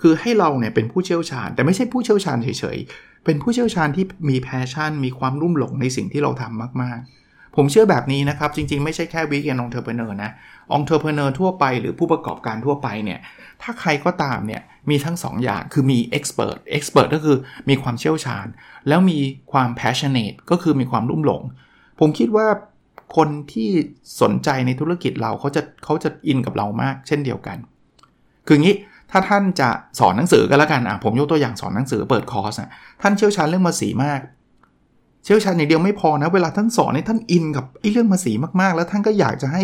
[0.00, 10.30] คือให้เราเนี่ยเป็นผู้เชี่ยวชาญ แต่ไม่ใช่ผู้เชี่ยวชาญเฉยๆ เป็นผู้เชี่ยวชาญที่มี passion มีความลุ่มหลงในสิ่งที่เราทำมากๆ ผมเชื่อแบบนี้นะครับ จริงๆ ไม่ใช่แค่ weekend entrepreneur นะ
[10.74, 13.20] entrepreneur ทั่วไปหรือผู้ประกอบการทั่วไปเนี่ย
[13.62, 17.36] ถ้าใครก็ตามเนี่ยมีทั้ง2 อย่างคือมี expert expert ก็คือ
[17.68, 18.46] มีความเชี่ยวชาญ
[18.88, 19.18] แล้วมี
[19.52, 21.42] ความ passionate ก็คือมีความลุ่มหลง
[22.00, 22.46] ผมคิดว่า
[23.16, 23.68] คนที่
[24.20, 27.58] สนใจในธุรกิจเราเขาจะเขาจะอินกับเรามาก เช่นเดียวกัน
[28.46, 28.76] คืองี้
[29.10, 29.68] ถ้าท่านจะ
[29.98, 32.70] สอนหนังสือก็แล้วกันอะผมยกตัวอย่างสอนหนังสือเปิดคอร์สอะ
[33.02, 34.20] ท่านเชี่ยวชาญเรื่องภาษีมาก
[35.24, 39.62] เชี่ยวชาญอย่างเดียวไม่พอนะเวลาท่านสอนเนี่ยท่านอินกับไอ้เรื่องภาษีมากๆ แล้วท่านก็อยากจะให้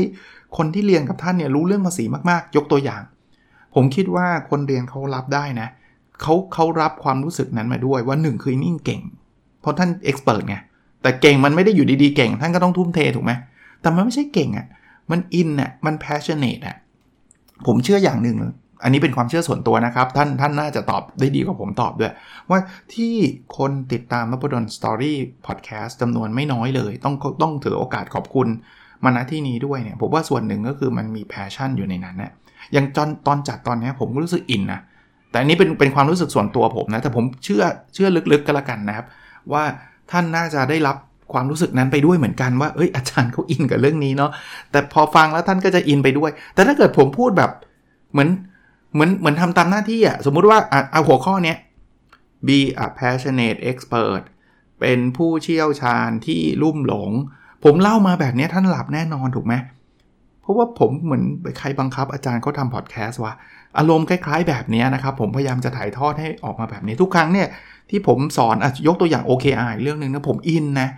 [0.57, 3.03] คนที่เรียนกับท่านเนี่ยรู้เรื่องภาษีมากๆ ยกตัวอย่าง
[3.75, 5.69] ผมคิดว่าคนเรียนเขารับได้นะ
[6.23, 9.03] เขาเขารับความรู้สึกนั้นมาด้วยว่าหนึ่งคือนิ่งเก่ง
[9.61, 10.57] เพราะท่านเอ็กซ์เพรสไง
[11.03, 13.33] แต่เก่งมันไม่ได้อยู่ดีๆเก่ง ท่านก็ต้องทุ่มเทถูกไหม
[13.81, 14.67] แต่มันไม่ใช่เก่งอะ่ะ
[15.11, 16.77] มันอินอะมัน passionate อะ
[17.67, 18.37] ผมเชื่ออย่างหนึ่ง
[18.83, 22.13] อันนี้เป็นความเชื่อส่วนตัวนะครับ ท่านท่านน่าจะตอบได้ดีกว่าผมตอบด้วย
[22.51, 22.59] ว่า
[22.95, 23.15] ที่
[23.59, 28.49] คนติดตามนพดลสตอรี่พอดแคสต์จำนวนไม่น้อยเลย ต้องต้องถือโอกาสขอบคุณ
[29.05, 32.33] มาณที่นี้ด้วยเนี่ยผมว่าส่วนหนึ่งก็คือมันมี passion อยู่ในนั้นนะ
[32.73, 34.81] อย่างตอนตอนจัดตอนนี้ผมก็รู้สึกอินนะ
[35.31, 37.63] แต่อันนี้เป็นเป็นความรู้สึกส่วนตัวผมนะแต่ผมเชื่อ
[37.95, 39.07] เชื่อลึกๆก็แล้วกันนะครับ
[39.53, 39.65] ว่า
[40.11, 40.97] ท่านน่าจะได้รับ
[41.33, 44.31] ความรู้สึกนั้นไปด้วยเหมือนกันว่าเอ้ยอาจารย์เขาอินกับเรื่องนี้เนาะ
[44.71, 47.51] แต่พอฟังแล้วท่านก็จะอินไปด้วย แต่ถ้าเกิดผมพูดแบบ
[48.13, 48.29] เหมือน
[48.95, 50.59] เหมือนเหมือนทำตามหน้าที่อะสมมุติว่า
[50.93, 51.57] เอาหัวข้อเนี้ย
[52.47, 54.23] be a passionate expert
[54.81, 57.11] เป็นผู้เชี่ยวชาญที่ลุ่มหลง
[57.65, 59.55] ผมเล่ามาแบบนี้ท่านหลับแน่นอนถูกไหม
[60.45, 61.25] เพราะว่าผมเหมือน
[61.59, 63.33] ใครบังคับอาจารย์เขาทำพอดแคสต์วะ
[63.79, 67.49] อารมณ์คล้ายๆแบบนี้นะครับผมพยายามจะถ่ายทอดให้ออกมาแบบนี้ทุกครั้งเนี่ย
[67.91, 70.89] ที่ผมสอนอยกตัวอย่าง OKR เรื่องหนึ่งนะผมอินนะ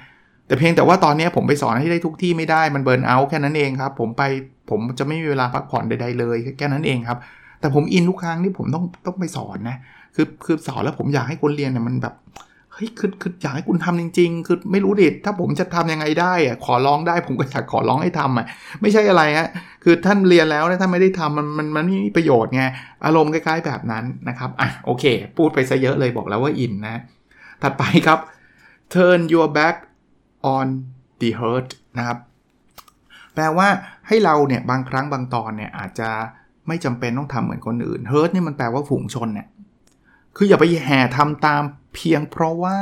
[0.46, 4.22] แต่เพียงแต่ว่าตอนนี้ผมไปสอนให้ได้ทุกที่ไม่ได้มันเบิร์นเอาแค่นั้นเองครับ ผมไป
[4.70, 7.18] ผมจะไม่มีเวลาพักผ่อนใดๆเลยแค่นั้นเองครับ
[7.61, 9.76] แต่ผมอินทุกครั้งที่ผมต้องต้องไปสอนนะ
[10.14, 12.14] คือคือสอนแล้วผมอยากให้คนเรียนเนี่ยมันแบบ
[12.76, 18.46] เฮ้ยคือคืออยากให้คุณทำจริง ๆ คือไม่รู้ดิถ้าผมจะทำยังไงได้อะขอร้องได้ผมก็อยากขอร้องให้ทำอะ
[18.82, 19.48] ไม่ใช่อะไรฮะ
[19.84, 22.64] คือท่านเรียนแล้วนะท่านไม่ได้ทำมันมันมันไม่มีประโยชน์ไง
[23.04, 25.04] อารมณ์คล้ายๆแบบนั้นนะครับอะโอเค
[25.36, 27.02] พูดไปซะเยอะเลยบอกแล้วว่าอินนะ
[27.62, 28.18] ถัดไปครับ
[28.94, 29.76] turn your back
[30.56, 30.66] on
[31.20, 32.18] the hurt นะครับ
[33.34, 33.68] แปลว่า
[34.08, 36.10] ให้เราเนี่ยบางครั้งบางตอนเนี่ยอาจจะ
[36.68, 39.48] ไม่จำเป็นต้องทำเหมือนคนอื่น herd นี่มันแปลว่าฝูงชนเนี่ย
[40.36, 41.62] คืออย่าไปแห่ทำตาม
[41.96, 42.78] เพียงเพราะว่า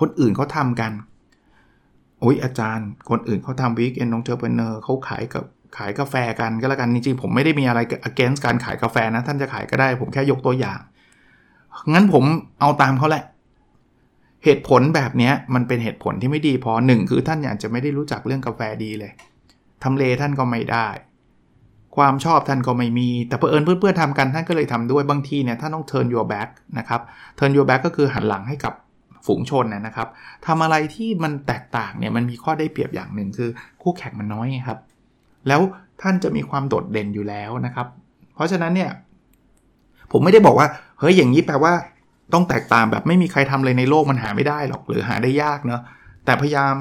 [0.00, 0.92] คนอื่นเขาทำกัน
[2.20, 5.44] โอ้ยอาจารย์ คนอื่นเขาทำ weekend entrepreneur เขาขายกับ
[5.76, 10.80] ขายกาแฟกันก็แล้วกันจริงๆผมไม่ได้มีอะไร against การขายกาแฟนะ ท่านจะขายก็ได้ ผมแค่ยกตัวอย่าง
[11.94, 12.24] งั้นผม
[12.60, 13.24] เอาตามเขาแหละ
[14.44, 19.12] เหตุผลแบบนี้มันเป็นเหตุผลที่ไม่ดีพอหนึ่งคือท่านอาจจะไม่ได้รู้จักเรื่องกาแฟดีเลย
[19.82, 20.88] ทำเลท่านก็ไม่ได้
[21.96, 26.48] ความชอบท่านก็ไม่มี แต่เพื่อนเพื่อนๆทำกันท่านก็เลยทำด้วยบางทีเนี่ยท่านต้อง turn your back
[26.78, 27.00] นะครับ
[27.38, 28.74] turn your back ก็คือหันหลังให้กับ
[29.26, 30.08] ฝูงชนนะครับ
[30.46, 33.50] ทำอะไรที่มันแตกต่างเนี่ยมันมีข้อได้เปรียบอย่างหนึ่งคือ
[33.82, 34.78] คู่แข่งมันน้อยครับ
[35.48, 35.60] แล้ว
[36.02, 37.86] ท่านจะมีความโดดเด่นอยู่แล้วนะครับ
[38.34, 38.90] เพราะฉะนั้นเนี่ย
[40.12, 41.72] ผมไม่ได้บอกว่าเฮ้ยอย่างนี้แปลว่า
[42.32, 45.80] ต้องแตกต่างแบบไม่มีใครทำเลยในโลกมันหาไม่ได้หรอกหรือหาได้ยากเนาะ
[46.24, 46.74] แต่พยายาม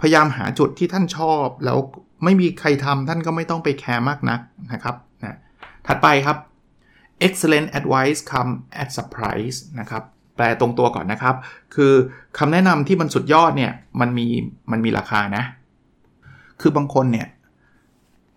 [0.00, 1.78] พยายามหาจุดที่ท่านชอบแล้ว
[2.24, 4.40] ไม่มีใครทำท่านก็ไม่ต้องไปแคร์มากนัก
[4.72, 5.36] นะครับนะ
[5.86, 6.36] ถัดไปครับ
[7.26, 10.02] excellent advice come at surprise นะครับ
[10.36, 11.36] แปลตรงตัวก่อนนะครับ
[11.74, 11.92] คือ
[12.38, 14.26] คำแนะนำที่มันสุดยอดเนี่ยมันมี
[14.70, 15.44] มันมีราคานะ
[16.60, 17.28] คือบางคนเนี่ย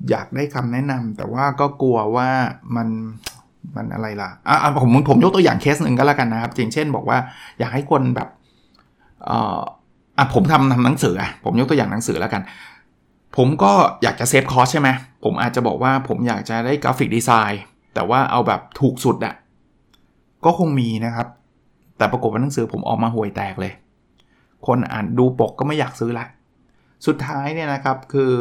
[0.10, 2.30] อยากได้คำแนะนำแต่ว่าก็กลัวว่า
[2.76, 2.88] มัน
[3.76, 7.18] มันอะไรล่ะอะผมผมยกตัวอย่างเคสหนึ่งก็แล้วกันนะครับอย่างเช่นบอกว่า
[7.60, 8.30] อยากให้คนแบบ
[9.26, 9.60] เอ่อ
[10.18, 12.42] อะผมทำทำหนังสืออะผมยกตัวอย่างหนังสือแล้วกัน
[13.38, 13.74] ผมก็
[14.04, 14.90] อยากจะเซฟคอสใช่ไหม
[15.24, 17.62] ผมอาจจะบอกว่าผมอยากจะได้กราฟิกดีไซน์
[17.94, 19.36] แต่ว่าเอาแบบถูกสุดอะ
[20.46, 21.28] ก็คงมีนะครับ
[21.98, 23.74] แต่ปรากฏว่าหนังสือผมออกมาห่วยแตกเลย
[24.68, 26.26] คนอ่านดูปกก็ไม่อยากซื้อละ
[27.08, 28.34] สุดท้ายเนี่ยนะครับคือ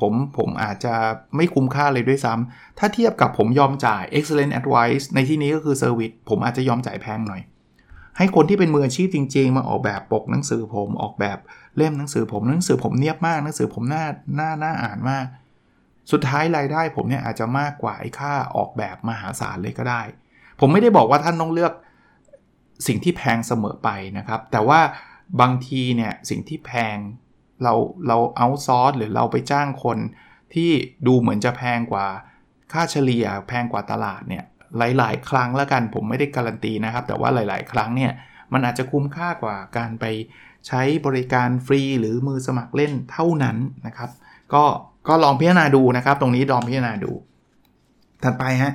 [0.00, 0.94] ผมผมอาจจะ
[1.36, 7.42] ไม่คุ้มค่าเลยด้วยซ้ำ ถ้าเทียบกับผมยอมจ่าย excellent advice ในที่นี้ก็คือ service ผมอาจจะยอมจ่ายแพงหน่อย
[8.18, 11.38] ให้คนที่เป็นมืออาชีพจริง ๆ มาออกแบบปกหนังสือผมออกแบบ
[11.76, 14.04] เล่มหนังสือผมหนังสือผมเนียบมากหนังสือผมน่า
[14.38, 15.24] น่าน่าอ่านมาก
[16.12, 20.02] สุดท้ายรายได้ผมเนี่ยอาจจะมากกว่าไอ้ค่าออกแบบมหาศาลเลยก็ได้
[20.60, 21.72] ผมไม่ได้บอกว่าท่านต้องเลือก
[22.86, 24.80] สิ่งที่แพงเสมอไปนะครับ แต่ว่า
[25.40, 26.96] บางทีเนี่ยสิ่งที่แพง
[27.62, 27.74] เรา
[28.08, 29.98] เราเอาซอร์สหรือเราไปจ้างคน
[30.54, 30.70] ที่
[31.06, 32.06] ดูเหมือนจะแพงกว่า
[32.72, 34.44] ค่าเฉลี่ยแพงกว่าตลาดเนี่ย
[34.78, 38.12] หลาย ๆ ครั้งแล้วกันผมไม่ได้การันตีนะครับ แต่ว่าหลาย ๆ ครั้งเนี่ย
[38.52, 40.04] มันอาจจะคุ้มค่ากว่าการไป
[40.68, 44.10] ใช้บริการฟรีหรือมือสมัครเล่นเท่านั้นนะครับ
[44.54, 44.64] ก็
[45.08, 47.12] ก็ลองพิจารณาดูนะครับ ตรงนี้ลองพิจารณาดู
[48.22, 48.72] ถัดไปฮะ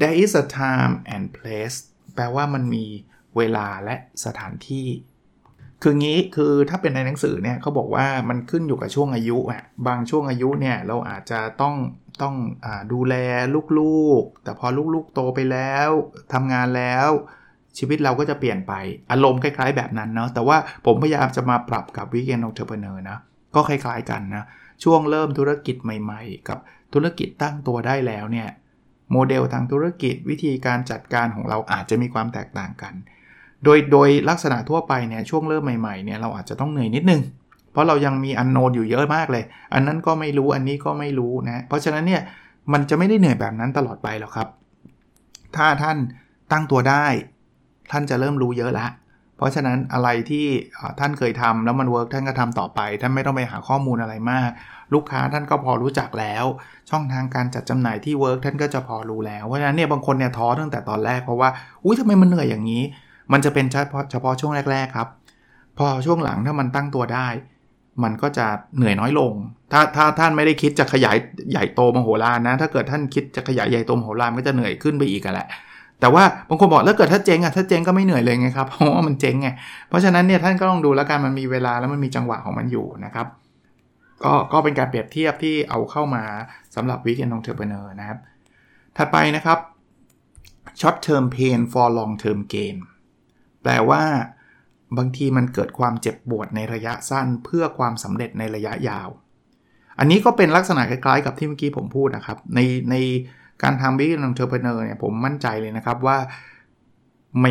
[0.00, 1.76] there is a time and place
[2.14, 2.84] แปลว่ามันมี
[3.36, 4.88] เวลาและสถานที่
[5.82, 11.74] คืองี้คือถ้าเป็นในหนังสือเนี่ยเขาบอกว่ามันขึ้นอยู่กับช่วงอายุอะบางช่วงอายุเนี่ยเราอาจจะต้อง
[12.22, 13.14] ต้องอดูแล
[13.78, 15.90] ลูกๆ แต่พอลูกๆโตไปแล้ว
[16.32, 17.08] ทำงานแล้ว
[17.78, 18.72] ชีวิตเราก็จะเปลี่ยนไป
[19.10, 20.56] อารมณ์คล้าย ๆ แบบนั้นเนาะแต่ว่า
[20.86, 23.18] ผมพยายามจะมาปรับกับ weekend entrepreneur นะ
[23.54, 24.44] ก็คล้าย ๆ กันนะ
[24.84, 26.58] ช่วงเริ่มธุรกิจใหม่ ๆ กับ
[26.94, 28.48] ธุรกิจตั้งตัวได้แล้วเนี่ย
[29.12, 32.94] โมเดลทางธุรกิจวิธีการจัดการของเราอาจจะมีความแตกต่างกัน
[33.64, 37.22] โดยโดยลักษณะทั่วไปเนี่ยช่วงเริ่มใหม่ๆเนี่ยเราอาจจะต้องเหนื่อยนิดนึง
[37.72, 42.22] เพราะเรายังมีอันโนนอยู่เยอะมากเลย อันนั้นก็ไม่รู้อันนี้ก็ไม่รู้นะเพราะฉะนั้นเนี่ย
[42.72, 44.48] มันจะไม่ได้เหนื่อยแบบนั้นตลอดไปหรอกครับ
[45.56, 45.96] ถ้าท่าน
[46.52, 47.06] ตั้งตัวได้
[47.92, 48.86] ท่านจะเริ่มรู้เยอะละ
[49.36, 50.46] เพราะฉะนั้นอะไรที่
[51.00, 54.50] ท่านเคยทำแล้วมัน work ท่านก็ทำต่อไป ท่านไม่ต้องไปหาข้อมูลอะไรมาก
[54.94, 56.44] ลูกค้าท่านก็พอรู้จักแล้ว
[56.90, 61.48] ช่องทางการจัดจำหน่ายที่ work ท่านก็จะพอรู้แล้ว เพราะฉะนั้นเนี่ยบางคนเนี่ยท้อตั้งแต่ตอนแรกเพราะว่า
[61.84, 62.82] อุ้ยทำไมมันเหนื่อยอย่างนี้
[63.32, 65.08] มันจะเป็นเฉพาะเฉพาะช่วงแรก ๆ ครับ
[65.78, 67.28] พอช่วงหลังถ้ามันตั้งตัวได้
[68.02, 69.32] มันก็จะเหนื่อยน้อยลง
[69.72, 71.16] ถ้าถ้าท่านไม่ได้คิดจะขยาย
[71.50, 75.48] ใหญ่โตมโหฬารนะ ถ้าเกิดท่านคิดจะขยายใหญ่โตมโหฬารก็จะเหนื่อยขึ้นไปอีกกันแหละ
[76.04, 79.48] แต่ว่าบางคนบอกแล้วเกิดถ้าเจ๊งอะถ้าเจ๊งก็ไม่เหนื่อยเลยไงครับเพราะว่ามันเจ๊งไง
[79.88, 83.26] เพราะฉะนั้นเนี่ยท่านก็ต้องดูแล้วกันมันมีเวลาแล้วมันมีจังหวะของมันอยู่นะครับ
[84.24, 86.24] ก็ก็เป็นการเปรียบเทียบที่เอาเข้ามา
[86.74, 88.18] สำหรับวิกเอนองเทอร์เ e เนอร์นะครับ
[88.96, 89.58] ถัดไปนะครับ
[90.80, 92.76] short term pain for long term gain
[93.62, 94.02] แปลว่า
[94.98, 99.08] บางทีมันเกิดความเจ็บปวดในระยะสั้นเพื่อความสำเร็จในระยะยาว
[99.98, 102.94] อันนี้ก็เป็นลักษณะคล้ายๆกับที่เมื่อกี้ผมพูดนะครับ ในใน
[103.62, 106.16] การทำ weekend entrepreneur เนี่ยผมมั่นใจเลยนะครับว่า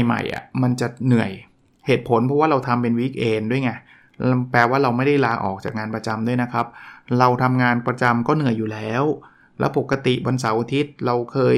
[0.06, 1.32] ใหม่ๆอะ่ะมันจะเหนื่อย
[1.88, 3.72] เหตุผลเพราะว่าเราทำเป็น weekend ด้วยไง
[4.52, 6.66] แปลว่าเราไม่ได้ลาออกจากงานประจำด้วยนะครับ
[7.20, 9.04] เราทำงานประจำก็เหนื่อยอยู่แล้ว
[9.60, 11.58] แล้วปกติวันเสาร์อาทิตย์เราเคย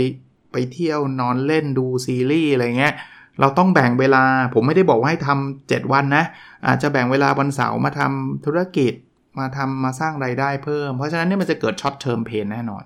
[0.51, 2.93] ไปเที่ยวนอนเล่นดูซีรีส์อะไรเงี้ย
[3.39, 6.25] เราต้องแบ่งเวลาผมไม่ได้บอกว่าให้ทำ7วันนะ
[6.67, 8.93] อาจจะแบ่งเวลาวันเสาร์มาทำธุรกิจ
[9.39, 12.83] มาทำมาสร้างรายได้เพิ่ม เพราะฉะนั้นนี่มันจะเกิด short term pain แน่นอน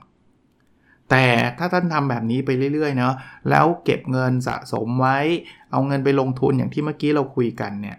[1.09, 1.25] แต่
[1.57, 3.13] ถ้าท่านทำแบบนี้ไปเรื่อยๆเนาะ
[3.49, 5.17] แล้วเก็บเงินสะสมไว้
[5.71, 7.97] เอาเงินไปลงทุนอย่างที่เมื่อกี้เราคุยกันเนี่ย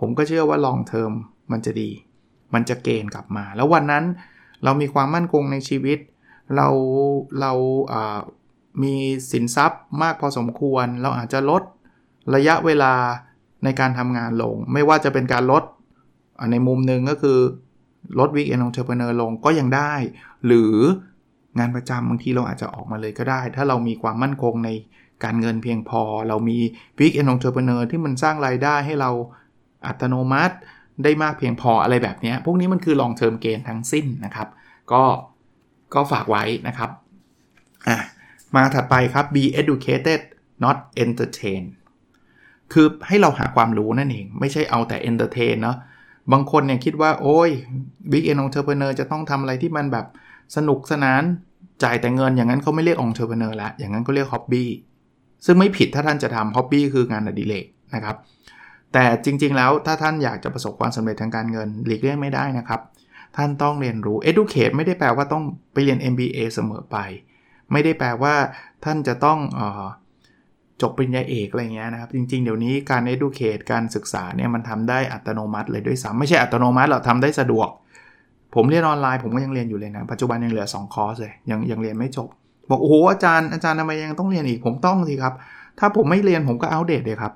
[0.00, 1.12] ผมก็เชื่อว่า long term
[1.52, 1.90] มันจะดี
[2.54, 4.04] มันจะ gain กลับมา แล้ววันนั้น
[4.64, 5.98] เรามีความมั่นคงในชีวิต
[6.56, 6.68] เรา
[7.40, 8.18] เราา
[8.82, 8.94] มี
[9.32, 11.62] สินทรัพย์มากพอสมควร เราอาจจะลด
[12.34, 12.94] ระยะเวลา
[13.64, 15.64] ในการทำงานลง ไม่ว่าจะเป็นการลด
[16.52, 17.38] ในมุมหนึ่งก็คือ
[18.18, 19.92] ลด weekend entrepreneur ลงก็ยังได้
[20.46, 20.74] หรือ
[21.58, 24.70] งานประจำบางทีเราอาจจะออกมาเลยก็ได้ ถ้าเรามีความมั่นคงใน
[25.24, 26.58] การเงินเพียงพอ เรามี
[26.98, 29.10] weekend entrepreneur ที่มันสร้างรายได้ให้เรา
[29.86, 30.56] อัตโนมัติ
[31.04, 34.48] ได้มากเพียงพออะไรแบบนี้ พวกนี้มันคือ long term gain ทั้งสิ้นนะครับ
[34.92, 35.02] ก็
[35.94, 36.90] ก็ฝากไว้นะครับ
[37.88, 37.98] อะ
[38.56, 40.20] มาถัดไปครับ be educated
[40.64, 41.62] not entertain
[42.72, 45.76] คือให้เราหาความรู้นั่นเอง ไม่ใช่เอาแต่ entertain เนาะ
[46.32, 47.50] บางคนเนี่ยคิดว่า โอ้ย
[48.12, 50.06] weekend entrepreneur จะต้องทำอะไรที่มันแบบ
[50.56, 51.22] สนุกสนาน
[51.82, 54.70] จ่ายแต่เงินอย่างนั้นเขาไม่เรียก entrepreneur ละอย่างนั้นก็เรียก hobby
[55.46, 58.16] ซึ่งไม่ผิดถ้าท่านจะทำ hobby คืองานอดิเรกนะครับ
[58.92, 62.80] แต่จริงๆแล้วถ้าท่านอยากจะประสบความสำเร็จทางการเงินหลีกเลี่ยงไม่ได้นะครับ
[63.36, 66.96] ท่านต้องเรียนรู้ educate ไม่ได้แปลว่าต้องไปเรียน MBA เสมอไป
[67.72, 68.34] ไม่ได้แปลว่า
[68.84, 69.84] ท่านจะต้องออ
[70.82, 77.68] จบปริญญาเอกอะไรเงี้ยนะครับ จริงๆ เดี๋ยวนี้การ educate การศึกษาเนี่ยมันทำได้อัตโนมัติเลยด้วยซ้ำไม่ใช่อัตโนมัติหรอกทำได้สะดวก
[78.54, 82.28] ผมเรียนออนไลน์ผมก็ยังเรียนอยู่เลยนะ ปัจจุบันยังเหลือ 2 คอร์สเลย ยังยังเรียนไม่จบ
[82.70, 85.34] บอกโอ้โหอาจารย์อาจารย์ทำไมยังต้องเรียนอีก ผมต้องสิครับ
[85.78, 87.32] ถ้าผมไม่เรียนผมก็อัปเดตเลยครับ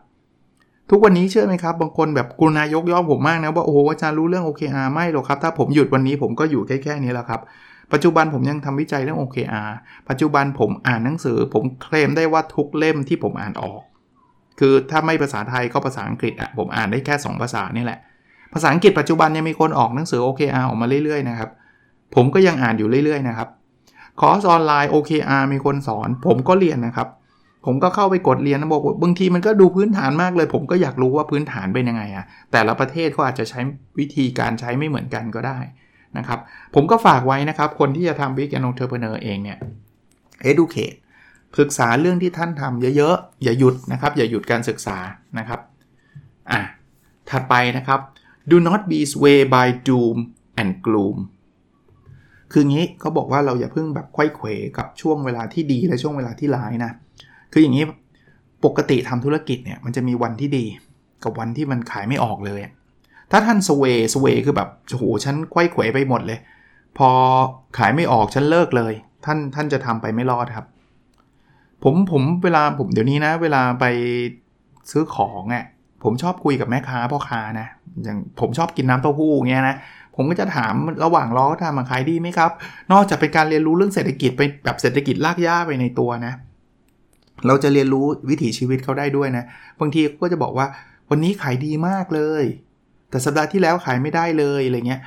[0.90, 7.40] ทุกวันนี้เชื่อไหมครับ บางคนแบบกุณายกย่อผมมากนะว่าโอ้โหอาจารย์รู้เรื่อง OKR ไม่หรอกครับ ถ้าผมหยุดวันนี้ผมก็อยู่แค่แค่นี้แหละครับ
[7.92, 9.70] ปัจจุบันผมยังทำวิจัยเรื่อง OKR
[10.08, 13.80] ปัจจุบันผมอ่านหนังสือ ผมเคลมได้ว่าทุกเล่มที่ผมอ่านออก
[14.60, 18.00] คือถ้าไม่ภาษาไทยก็ภาษาอังกฤษอะผมอ่านได้แค่ 2 ภาษานี่แหละ
[18.52, 21.50] ภาษาอังกฤษปัจจุบันยังมีคนออกหนังสือ OKR ออกมาเรื่อยๆนะครับ
[22.14, 23.48] ผมก็ยังอ่านอยู่เรื่อยๆนะครับ
[24.20, 27.08] คอร์สออนไลน์ OKR มีคนสอน ผมก็เรียนนะครับ
[27.66, 33.60] ผมก็เข้าไปกดเรียนนะบอกบางทีมันก็ดูพื้นฐานมากเลย ผมก็อยากรู้ว่าพื้นฐานเป็นยังไงอะแต่ละประเทศเขาอาจจะใช้
[33.98, 35.58] วิธีการใช้ไม่เหมือนกันก็ได้
[36.18, 36.38] นะครับ
[36.74, 39.58] ผมก็ฝากไว้นะครับ คนที่จะทำ weekend entrepreneur เองเนี่ย
[40.50, 40.96] educate
[41.58, 44.96] ศึกษาเรื่องที่ท่านทำเยอะๆ อย่าหยุดนะครับ อย่าหยุดการศึกษา
[45.38, 45.60] นะครับ
[46.50, 46.60] อะ
[47.30, 48.00] ถัดไปนะครับ
[48.50, 50.16] do not be swayed by doom
[50.60, 51.18] and gloom
[52.52, 54.46] คืองี้เขาบอกว่าเราอย่าเพิ่งแบบควยเขว
[54.78, 56.90] กับช่วงเวลาที่ดีและช่วงเวลาที่ร้ายนะ
[57.52, 57.84] คืออย่างนี้
[58.64, 60.64] ปกติทำธุรกิจเนี่ยมันจะมีวันที่ดี
[61.22, 62.60] กับวันที่มันขายไม่ออกเลย
[63.30, 63.84] ถ้าท่านสเว
[64.14, 66.38] สเวคือแบบโอ้โหฉันควยเขวไปหมดเลย
[66.98, 67.08] พอ
[67.78, 68.92] ขายไม่ออกฉันเลิกเลย
[69.24, 70.66] ท่านท่านจะทำไปไม่รอดครับ
[71.82, 73.84] ผมผมเวลาผมเดี๋ยวนี้นะ เวลาไป
[74.90, 75.64] ซื้อของอะ
[76.04, 77.66] ผมชอบคุยกับแม่ค้าพ่อค้านะ
[78.04, 79.76] อย่างผมชอบกินน้ำเต้าหู้เงี้ยนะ
[80.16, 82.50] ผมก็จะถามระหว่างล้อทำมาขายดีไหมครับ
[82.92, 86.32] นอกจากเป็นการเรียนรู้เรื่องเศรษฐกิจไปแบบเศรษฐกิจลากย่าไปในตัวนะ
[87.46, 89.44] เราจะเรียนรู้วิถีชีวิตเขาได้ด้วยนะ
[89.80, 90.66] บางทีก็จะบอกว่า
[91.10, 92.44] วันนี้ขายดีมากเลย
[93.10, 95.00] แต่สัปดาห์ที่แล้วขายไม่ได้เลยอะไรเงี้ย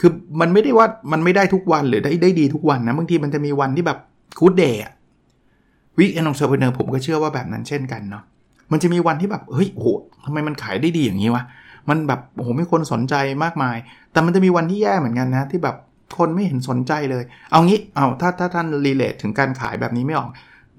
[0.00, 3.98] คือมันไม่ได้ว่ามันไม่ได้ทุกวันหรือได้ได้ดีทุกวันนะ บางทีมันจะมีวันที่แบบ
[4.38, 8.24] good day weekend entrepreneur ผมก็เชื่อว่าแบบนั้นเช่นกันเนาะ
[8.72, 9.86] มันจะมีวันที่แบบเฮ้ยโอ้โห
[10.24, 11.44] ทำไมมันขายได้ดีอย่างนี้วะ
[11.88, 13.76] มันแบบโอ้โหมีคนสนใจมากมาย
[14.12, 15.76] แต่มันจะมีวันที่แย่เหมือนกันนะ ที่แบบ
[16.18, 20.30] คนไม่เห็นสนใจเลย เอางี้เอาถ้าถ้าท่าน relate ถึงการขายแบบนี้ไม่ออก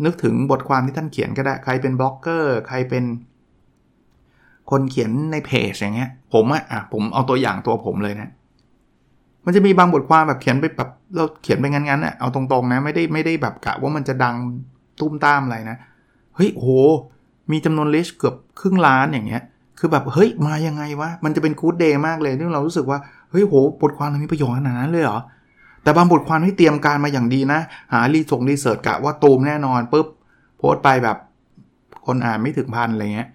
[0.06, 3.04] นึกถึงบทความที่ท่านเขียนก็ได้ ใครเป็นบล็อกเกอร์ใครเป็น
[4.72, 8.30] คนเขียนในเพจอย่างเงี้ย ผมอะอะผมเอาตัวอย่างตัวผมเลยนะ
[9.46, 14.36] มันจะมีบางบทความแบบเขียนไปแบบเราเขียนไปงั้นๆอะเอาตรงๆนะไม่ได้ไม่ได้แบบกะว่ามันจะดัง
[15.00, 15.78] ตุ้มตามอะไรนะ
[16.36, 16.68] เฮ้ยโห
[17.52, 19.44] มีจำนวนลิสเกือบครึ่งล้านอย่างเงี้ย
[19.80, 23.00] คือแบบเฮ้ยมายังไงวะ มันจะเป็นคูดเดย์มากเลยที่เรารู้สึกว่า
[23.32, 25.20] เฮ้ยโหบทความมันมีประโยชน์ขนาดนั้นเลยเหรอ
[25.84, 27.60] แต่บางบทความที่เตรียมการมาอย่างดีนะ
[27.94, 30.08] หารีส่งรีเสิร์ชกะว่าตูมแน่นอนปุ๊บ
[30.58, 31.18] โพสต์ไปแบบ
[32.06, 33.30] คนอ่านไม่ถึงพันอะไรเงี้ย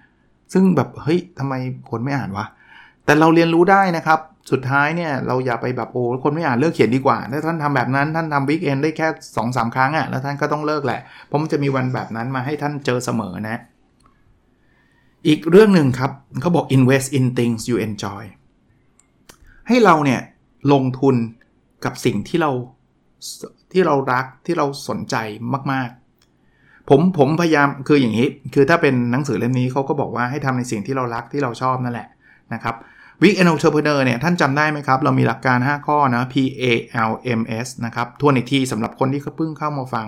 [0.53, 1.55] ซึ่งแบบเฮ้ยทำไม
[1.91, 2.47] คนไม่อ่านวะ
[3.05, 4.19] แต่เราเรียนรู้ได้นะครับ
[4.51, 13.61] สุดท้ายเนี่ยเราอย่าไปแบบโอ้คนไม่อ่านเลิกเขียนดีกว่า ถ้าท่านทำแบบนั้นท่านทำวิกเอนได้แค่2อสาครั้งอะ่ะแล้วท่านก็ต้องเลิกแหละ เพราะมันจะมีวันแบบนั้นมาให้ท่านเจอเสมอนะ
[15.27, 18.23] อีกเรื่องหนึ่งครับเขาบอก invest in things you enjoy
[19.69, 20.21] ให้เราเนี่ย
[20.73, 21.15] ลงทุน
[21.85, 22.51] กับสิ่งที่เรา
[23.73, 25.17] ที่เรารักที่เราสนใจ
[25.73, 25.89] มาก
[26.39, 32.09] ๆ ผมผมพยายามคืออย่างนี้ คือถ้าเป็นหนังสือเล่มนี้เขาก็บอกว่าให้ทำในสิ่งที่เรารักที่เราชอบนั่นแหละ
[32.55, 32.75] นะครับ
[33.23, 36.65] weekend entrepreneur เนี่ยท่านจำได้ไหมครับ เรามีหลักการ 5 ข้อนะ P A
[37.11, 40.07] L M S นะครับทวนอีกทีสำหรับคนที่เพิ่งเข้ามาฟัง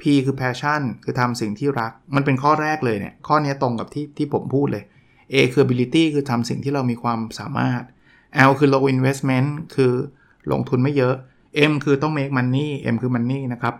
[0.00, 4.84] P คือ passion คือทำสิ่งที่รัก มันเป็นข้อแรกเลยเนี่ย ข้อนี้ตรงกับที่ที่ผมพูดเลย
[5.32, 7.82] A คือ ability คือทำสิ่งที่เรามีความสามารถ
[8.48, 9.92] L คือ low investment คือ
[10.52, 11.14] ลงทุนไม่เยอะ
[11.70, 13.74] M คือต้อง make money M คือ money นะครับ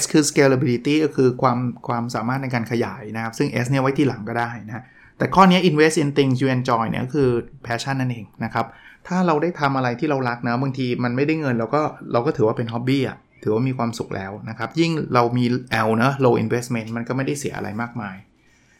[0.00, 4.84] S คือ scalability ก็คือความความสามารถในการขยายนะครับ ซึ่ง S เนี่ยไว้ที่หลังก็ได้นะ
[5.18, 7.28] แต่ข้อนี้ invest in things you enjoy เนี่ยคือ
[7.66, 8.66] passion นั่นเองนะครับ
[9.08, 15.44] ถ้าเราได้ทำอะไรที่เรารักนะบางทีมันไม่ได้เงินเราก็เราก็ถือว่าเป็น hobby อะ ถือว่ามีความสุขแล้วนะครับ ยิ่งเรามี
[15.86, 18.16] L นะ low investment มันก็ไม่ได้เสียอะไรมากมาย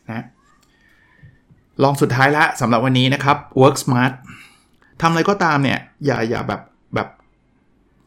[0.09, 0.24] นะ
[1.83, 4.12] ลองสุดท้ายละสำหรับวันนี้นะครับ work smart
[5.00, 6.61] ทำอะไรก็ตามเนี่ย อย่าอย่าแบบ
[6.94, 7.09] แบบ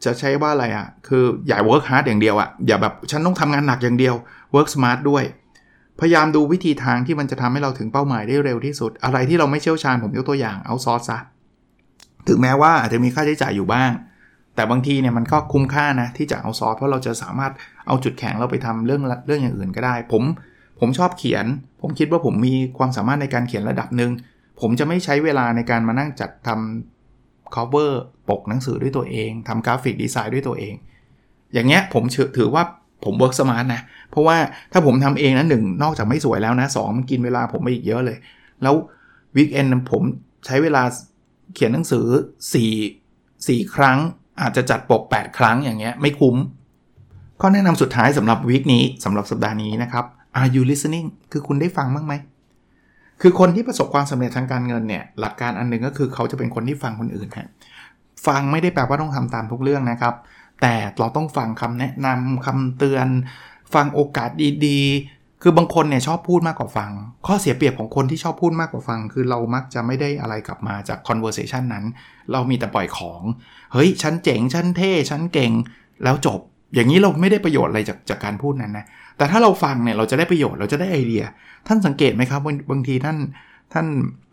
[0.05, 4.15] จะใช้ว่าอะไรอะ่ะ คืออย่า work hard อย่างเดียวอะ่ะ อย่าแบบฉันต้องทำงานหนักอย่างเดียว
[4.55, 5.23] work smart ด้วย
[5.99, 11.19] พยายามดูวิธีทางที่มันจะทำให้เราถึงเป้าหมายได้เร็วที่สุด อะไรที่เราไม่เชี่ยวชาญผมยกตัวอย่างเอาซอสซะ
[12.27, 13.91] ถึงแม้ว่าอาจจะมีค่าใช้จ่ายอยู่บ้าง
[14.57, 17.51] แต่บางทีเนี่ยมันก็คุ้มค่านะที่จะเอาซอสเพราะเราจะสามารถ
[17.87, 20.23] เอาจุดแข็งเราไปทำเรื่องเรื่องอย่างอื่นก็ได้ ผม
[20.79, 21.45] ผมชอบเขียน
[21.81, 24.11] ผมคิดว่าผมมีความสามารถในการเขียนระดับหนึ่ง
[24.61, 27.91] ผมจะไม่ใช้เวลาในการมานั่งจัดทำ cover
[28.29, 30.75] ปกหนังสือด้วยตัวเองทำกราฟิกดีไซน์ด้วยตัวเอง
[31.53, 32.03] อย่างเงี้ยผม
[32.37, 32.63] ถือว่า
[33.05, 34.37] ผม work smart นะ เพราะว่า
[34.71, 38.17] ถ้าผมทำเองนะหนึ่งนอกจากไม่สวยแล้วนะสองมันกินเวลาผมไปอีกเยอะเลย
[38.63, 38.75] แล้ว
[39.35, 40.03] วีคเอนผม
[40.45, 40.83] ใช้เวลา
[41.53, 42.05] เขียนหนังสือ
[42.85, 43.97] 4 4ครั้ง
[44.41, 46.35] อาจจะจัดปก 8 ครั้งอย่างเงี้ยไม่คุ้ม
[47.41, 50.05] ข้อแนะนำสุดท้ายสำหรับวีคนี้สำหรับสัปดาห์นี้นะครับ
[50.39, 52.13] Are you listening คือคุณได้ฟังบ้างไหม
[53.21, 57.49] คือคนที่ประสบความสำเร็จทางการเงินเนี่ยหลักการอันหนึ่งก็คือเขาจะเป็นคนที่ฟังคนอื่นฮะ
[58.27, 60.15] ฟังไม่ได้แปลว่าต้องทำตามทุกเรื่องนะครับ
[60.61, 63.07] แต่เราต้องฟังคำแนะนำคำเตือน
[63.73, 64.29] ฟังโอกาส
[64.65, 66.91] ดีๆ คือบางคนเนี่ยชอบพูดมากกว่าฟัง
[67.27, 71.85] ข้อเสียเปรียบของคนที่ชอบพูดมากกว่าฟัง คือเรามักจะไม่ได้อะไรกลับมาจาก conversation นั้น
[72.31, 73.21] เรามีแต่ปล่อยของ
[73.73, 75.51] เฮ้ย ฉันเจ๋ง ฉันเท่ ฉันเก่ง
[76.03, 76.39] แล้วจบ
[76.73, 78.85] อย่างนี้เราไม่ได้ประโยชน์อะไรจากจากการพูดนั้นนะ
[79.17, 81.23] แต่ถ้าเราฟังเนี่ยเราจะได้ประโยชน์ เราจะได้ไอเดีย
[81.67, 83.17] ท่านสังเกตไหมครับบางทีท่าน
[83.73, 83.87] ท่าน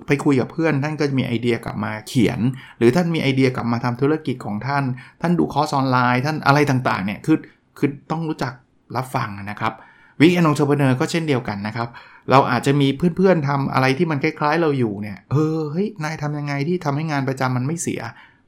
[0.07, 2.40] ไปคุยกับเพื่อน ท่านก็จะมีไอเดียกลับมาเขียน
[2.79, 4.85] หรือท่านมีไอเดียกลับมาทำธุรกิจของท่าน
[5.21, 7.38] ท่านดูคอร์สออนไลน์ ท่านอะไรต่างๆเนี่ย คือ
[7.79, 8.53] คือต้องรู้จัก
[8.97, 9.73] รับฟังนะครับ
[10.20, 11.88] weekend entrepreneur ก็เช่นเดียวกันนะครับ
[12.31, 18.00] เราอาจจะมีเพื่อนๆทำอะไรที่มันคล้ายๆ เราอยู่เนี่ย เออ เฮ้ย นายทำยังไงที่ทำให้งานประจำมันไม่เสีย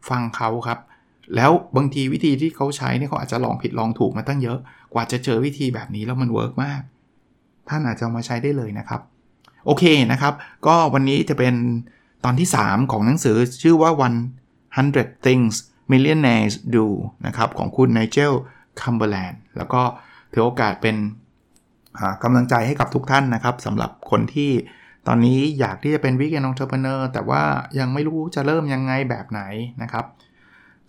[0.09, 0.79] ฟังเขาครับ
[1.37, 4.59] แล้วบางทีวิธีที่เขาใช้เนี่ยเขาอาจจะลองผิดลองถูกมาตั้งเยอะ
[4.93, 6.81] กว่าจะเจอวิธีแบบนี้แล้วมัน work มาก
[7.69, 9.01] ท่านอาจจะมาใช้ได้เลยนะครับ
[9.67, 10.35] โอเคนะครับ
[10.67, 11.55] ก็วันนี้จะเป็น
[12.25, 13.91] ตอนที่ 3 ของหนังสือชื่อว่า
[14.59, 15.55] 100 things
[15.93, 16.87] millionaires do
[17.27, 18.33] นะครับของคุณไนเจล
[18.81, 19.83] คัมเบอร์แลนด์แล้วก็
[20.33, 20.97] ถือโอกาสเป็น
[22.23, 24.51] กำลังใจให้กับทุกท่านนะครับสำหรับคนที่
[25.07, 27.43] ตอนนี้อยากที่จะเป็น weekend entrepreneur แต่ว่า
[27.79, 29.43] ยังไม่รู้จะเริ่มยังไงแบบไหน
[29.83, 30.05] นะครับ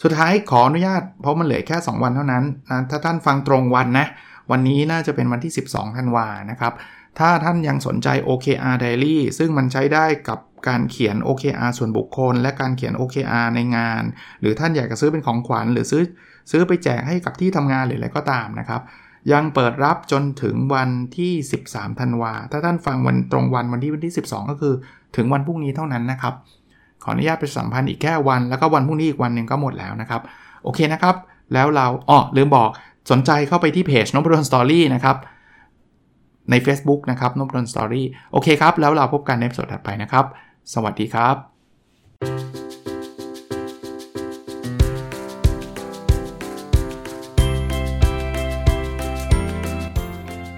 [0.03, 4.07] สุดท้ายขออนุญาต เพราะมันเหลือแค่ 2 วันเท่านั้นนะถ้าท่านฟังตรงวันนะ
[4.51, 6.73] วันนี้น่าจะเป็นวันที่ 12ธันวานะครับ
[7.19, 14.03] ถ้าท่านยังสนใจ OKR Diary ซึ่งมันใช้ได้กับการเขียน OKR ส่วนบุคคล และการเขียน OKR ในงาน
[14.41, 16.03] หรือท่านอยากจะซื้อเป็นของขวัญ หรือซื้อ
[16.51, 18.81] ซื้อไปแจกให้กับที่ทำงานหรืออะไรก็ตามนะครับ
[19.33, 21.31] ยังเปิดรับจนถึงวันที่
[21.67, 24.73] 13ธันวา ถ้าท่านฟังวันตรงวันวันที่วันที่ 12 ก็คือ
[25.15, 26.33] ถึงวันพรุ่งนี้เท่านั้นนะครับ
[27.03, 30.21] ขออนุญาตไปสัมพันธ์อีกแค่วัน แล้วก็วันพรุ่งนี้อีกวันหนึ่งก็หมดแล้วนะครับ
[30.63, 31.15] โอเคนะครับ
[31.53, 32.69] แล้วเราอ๋อลืมบอก
[33.11, 35.17] สนใจเข้าไปที่เพจนบดนสตอรี่นะครับ
[36.49, 40.25] ใน Facebook นะครับนบดนสตอรี่โอเคครับ แล้วเราพบกันในสดถัดไปนะครับ
[40.73, 42.66] สวัสดีครับ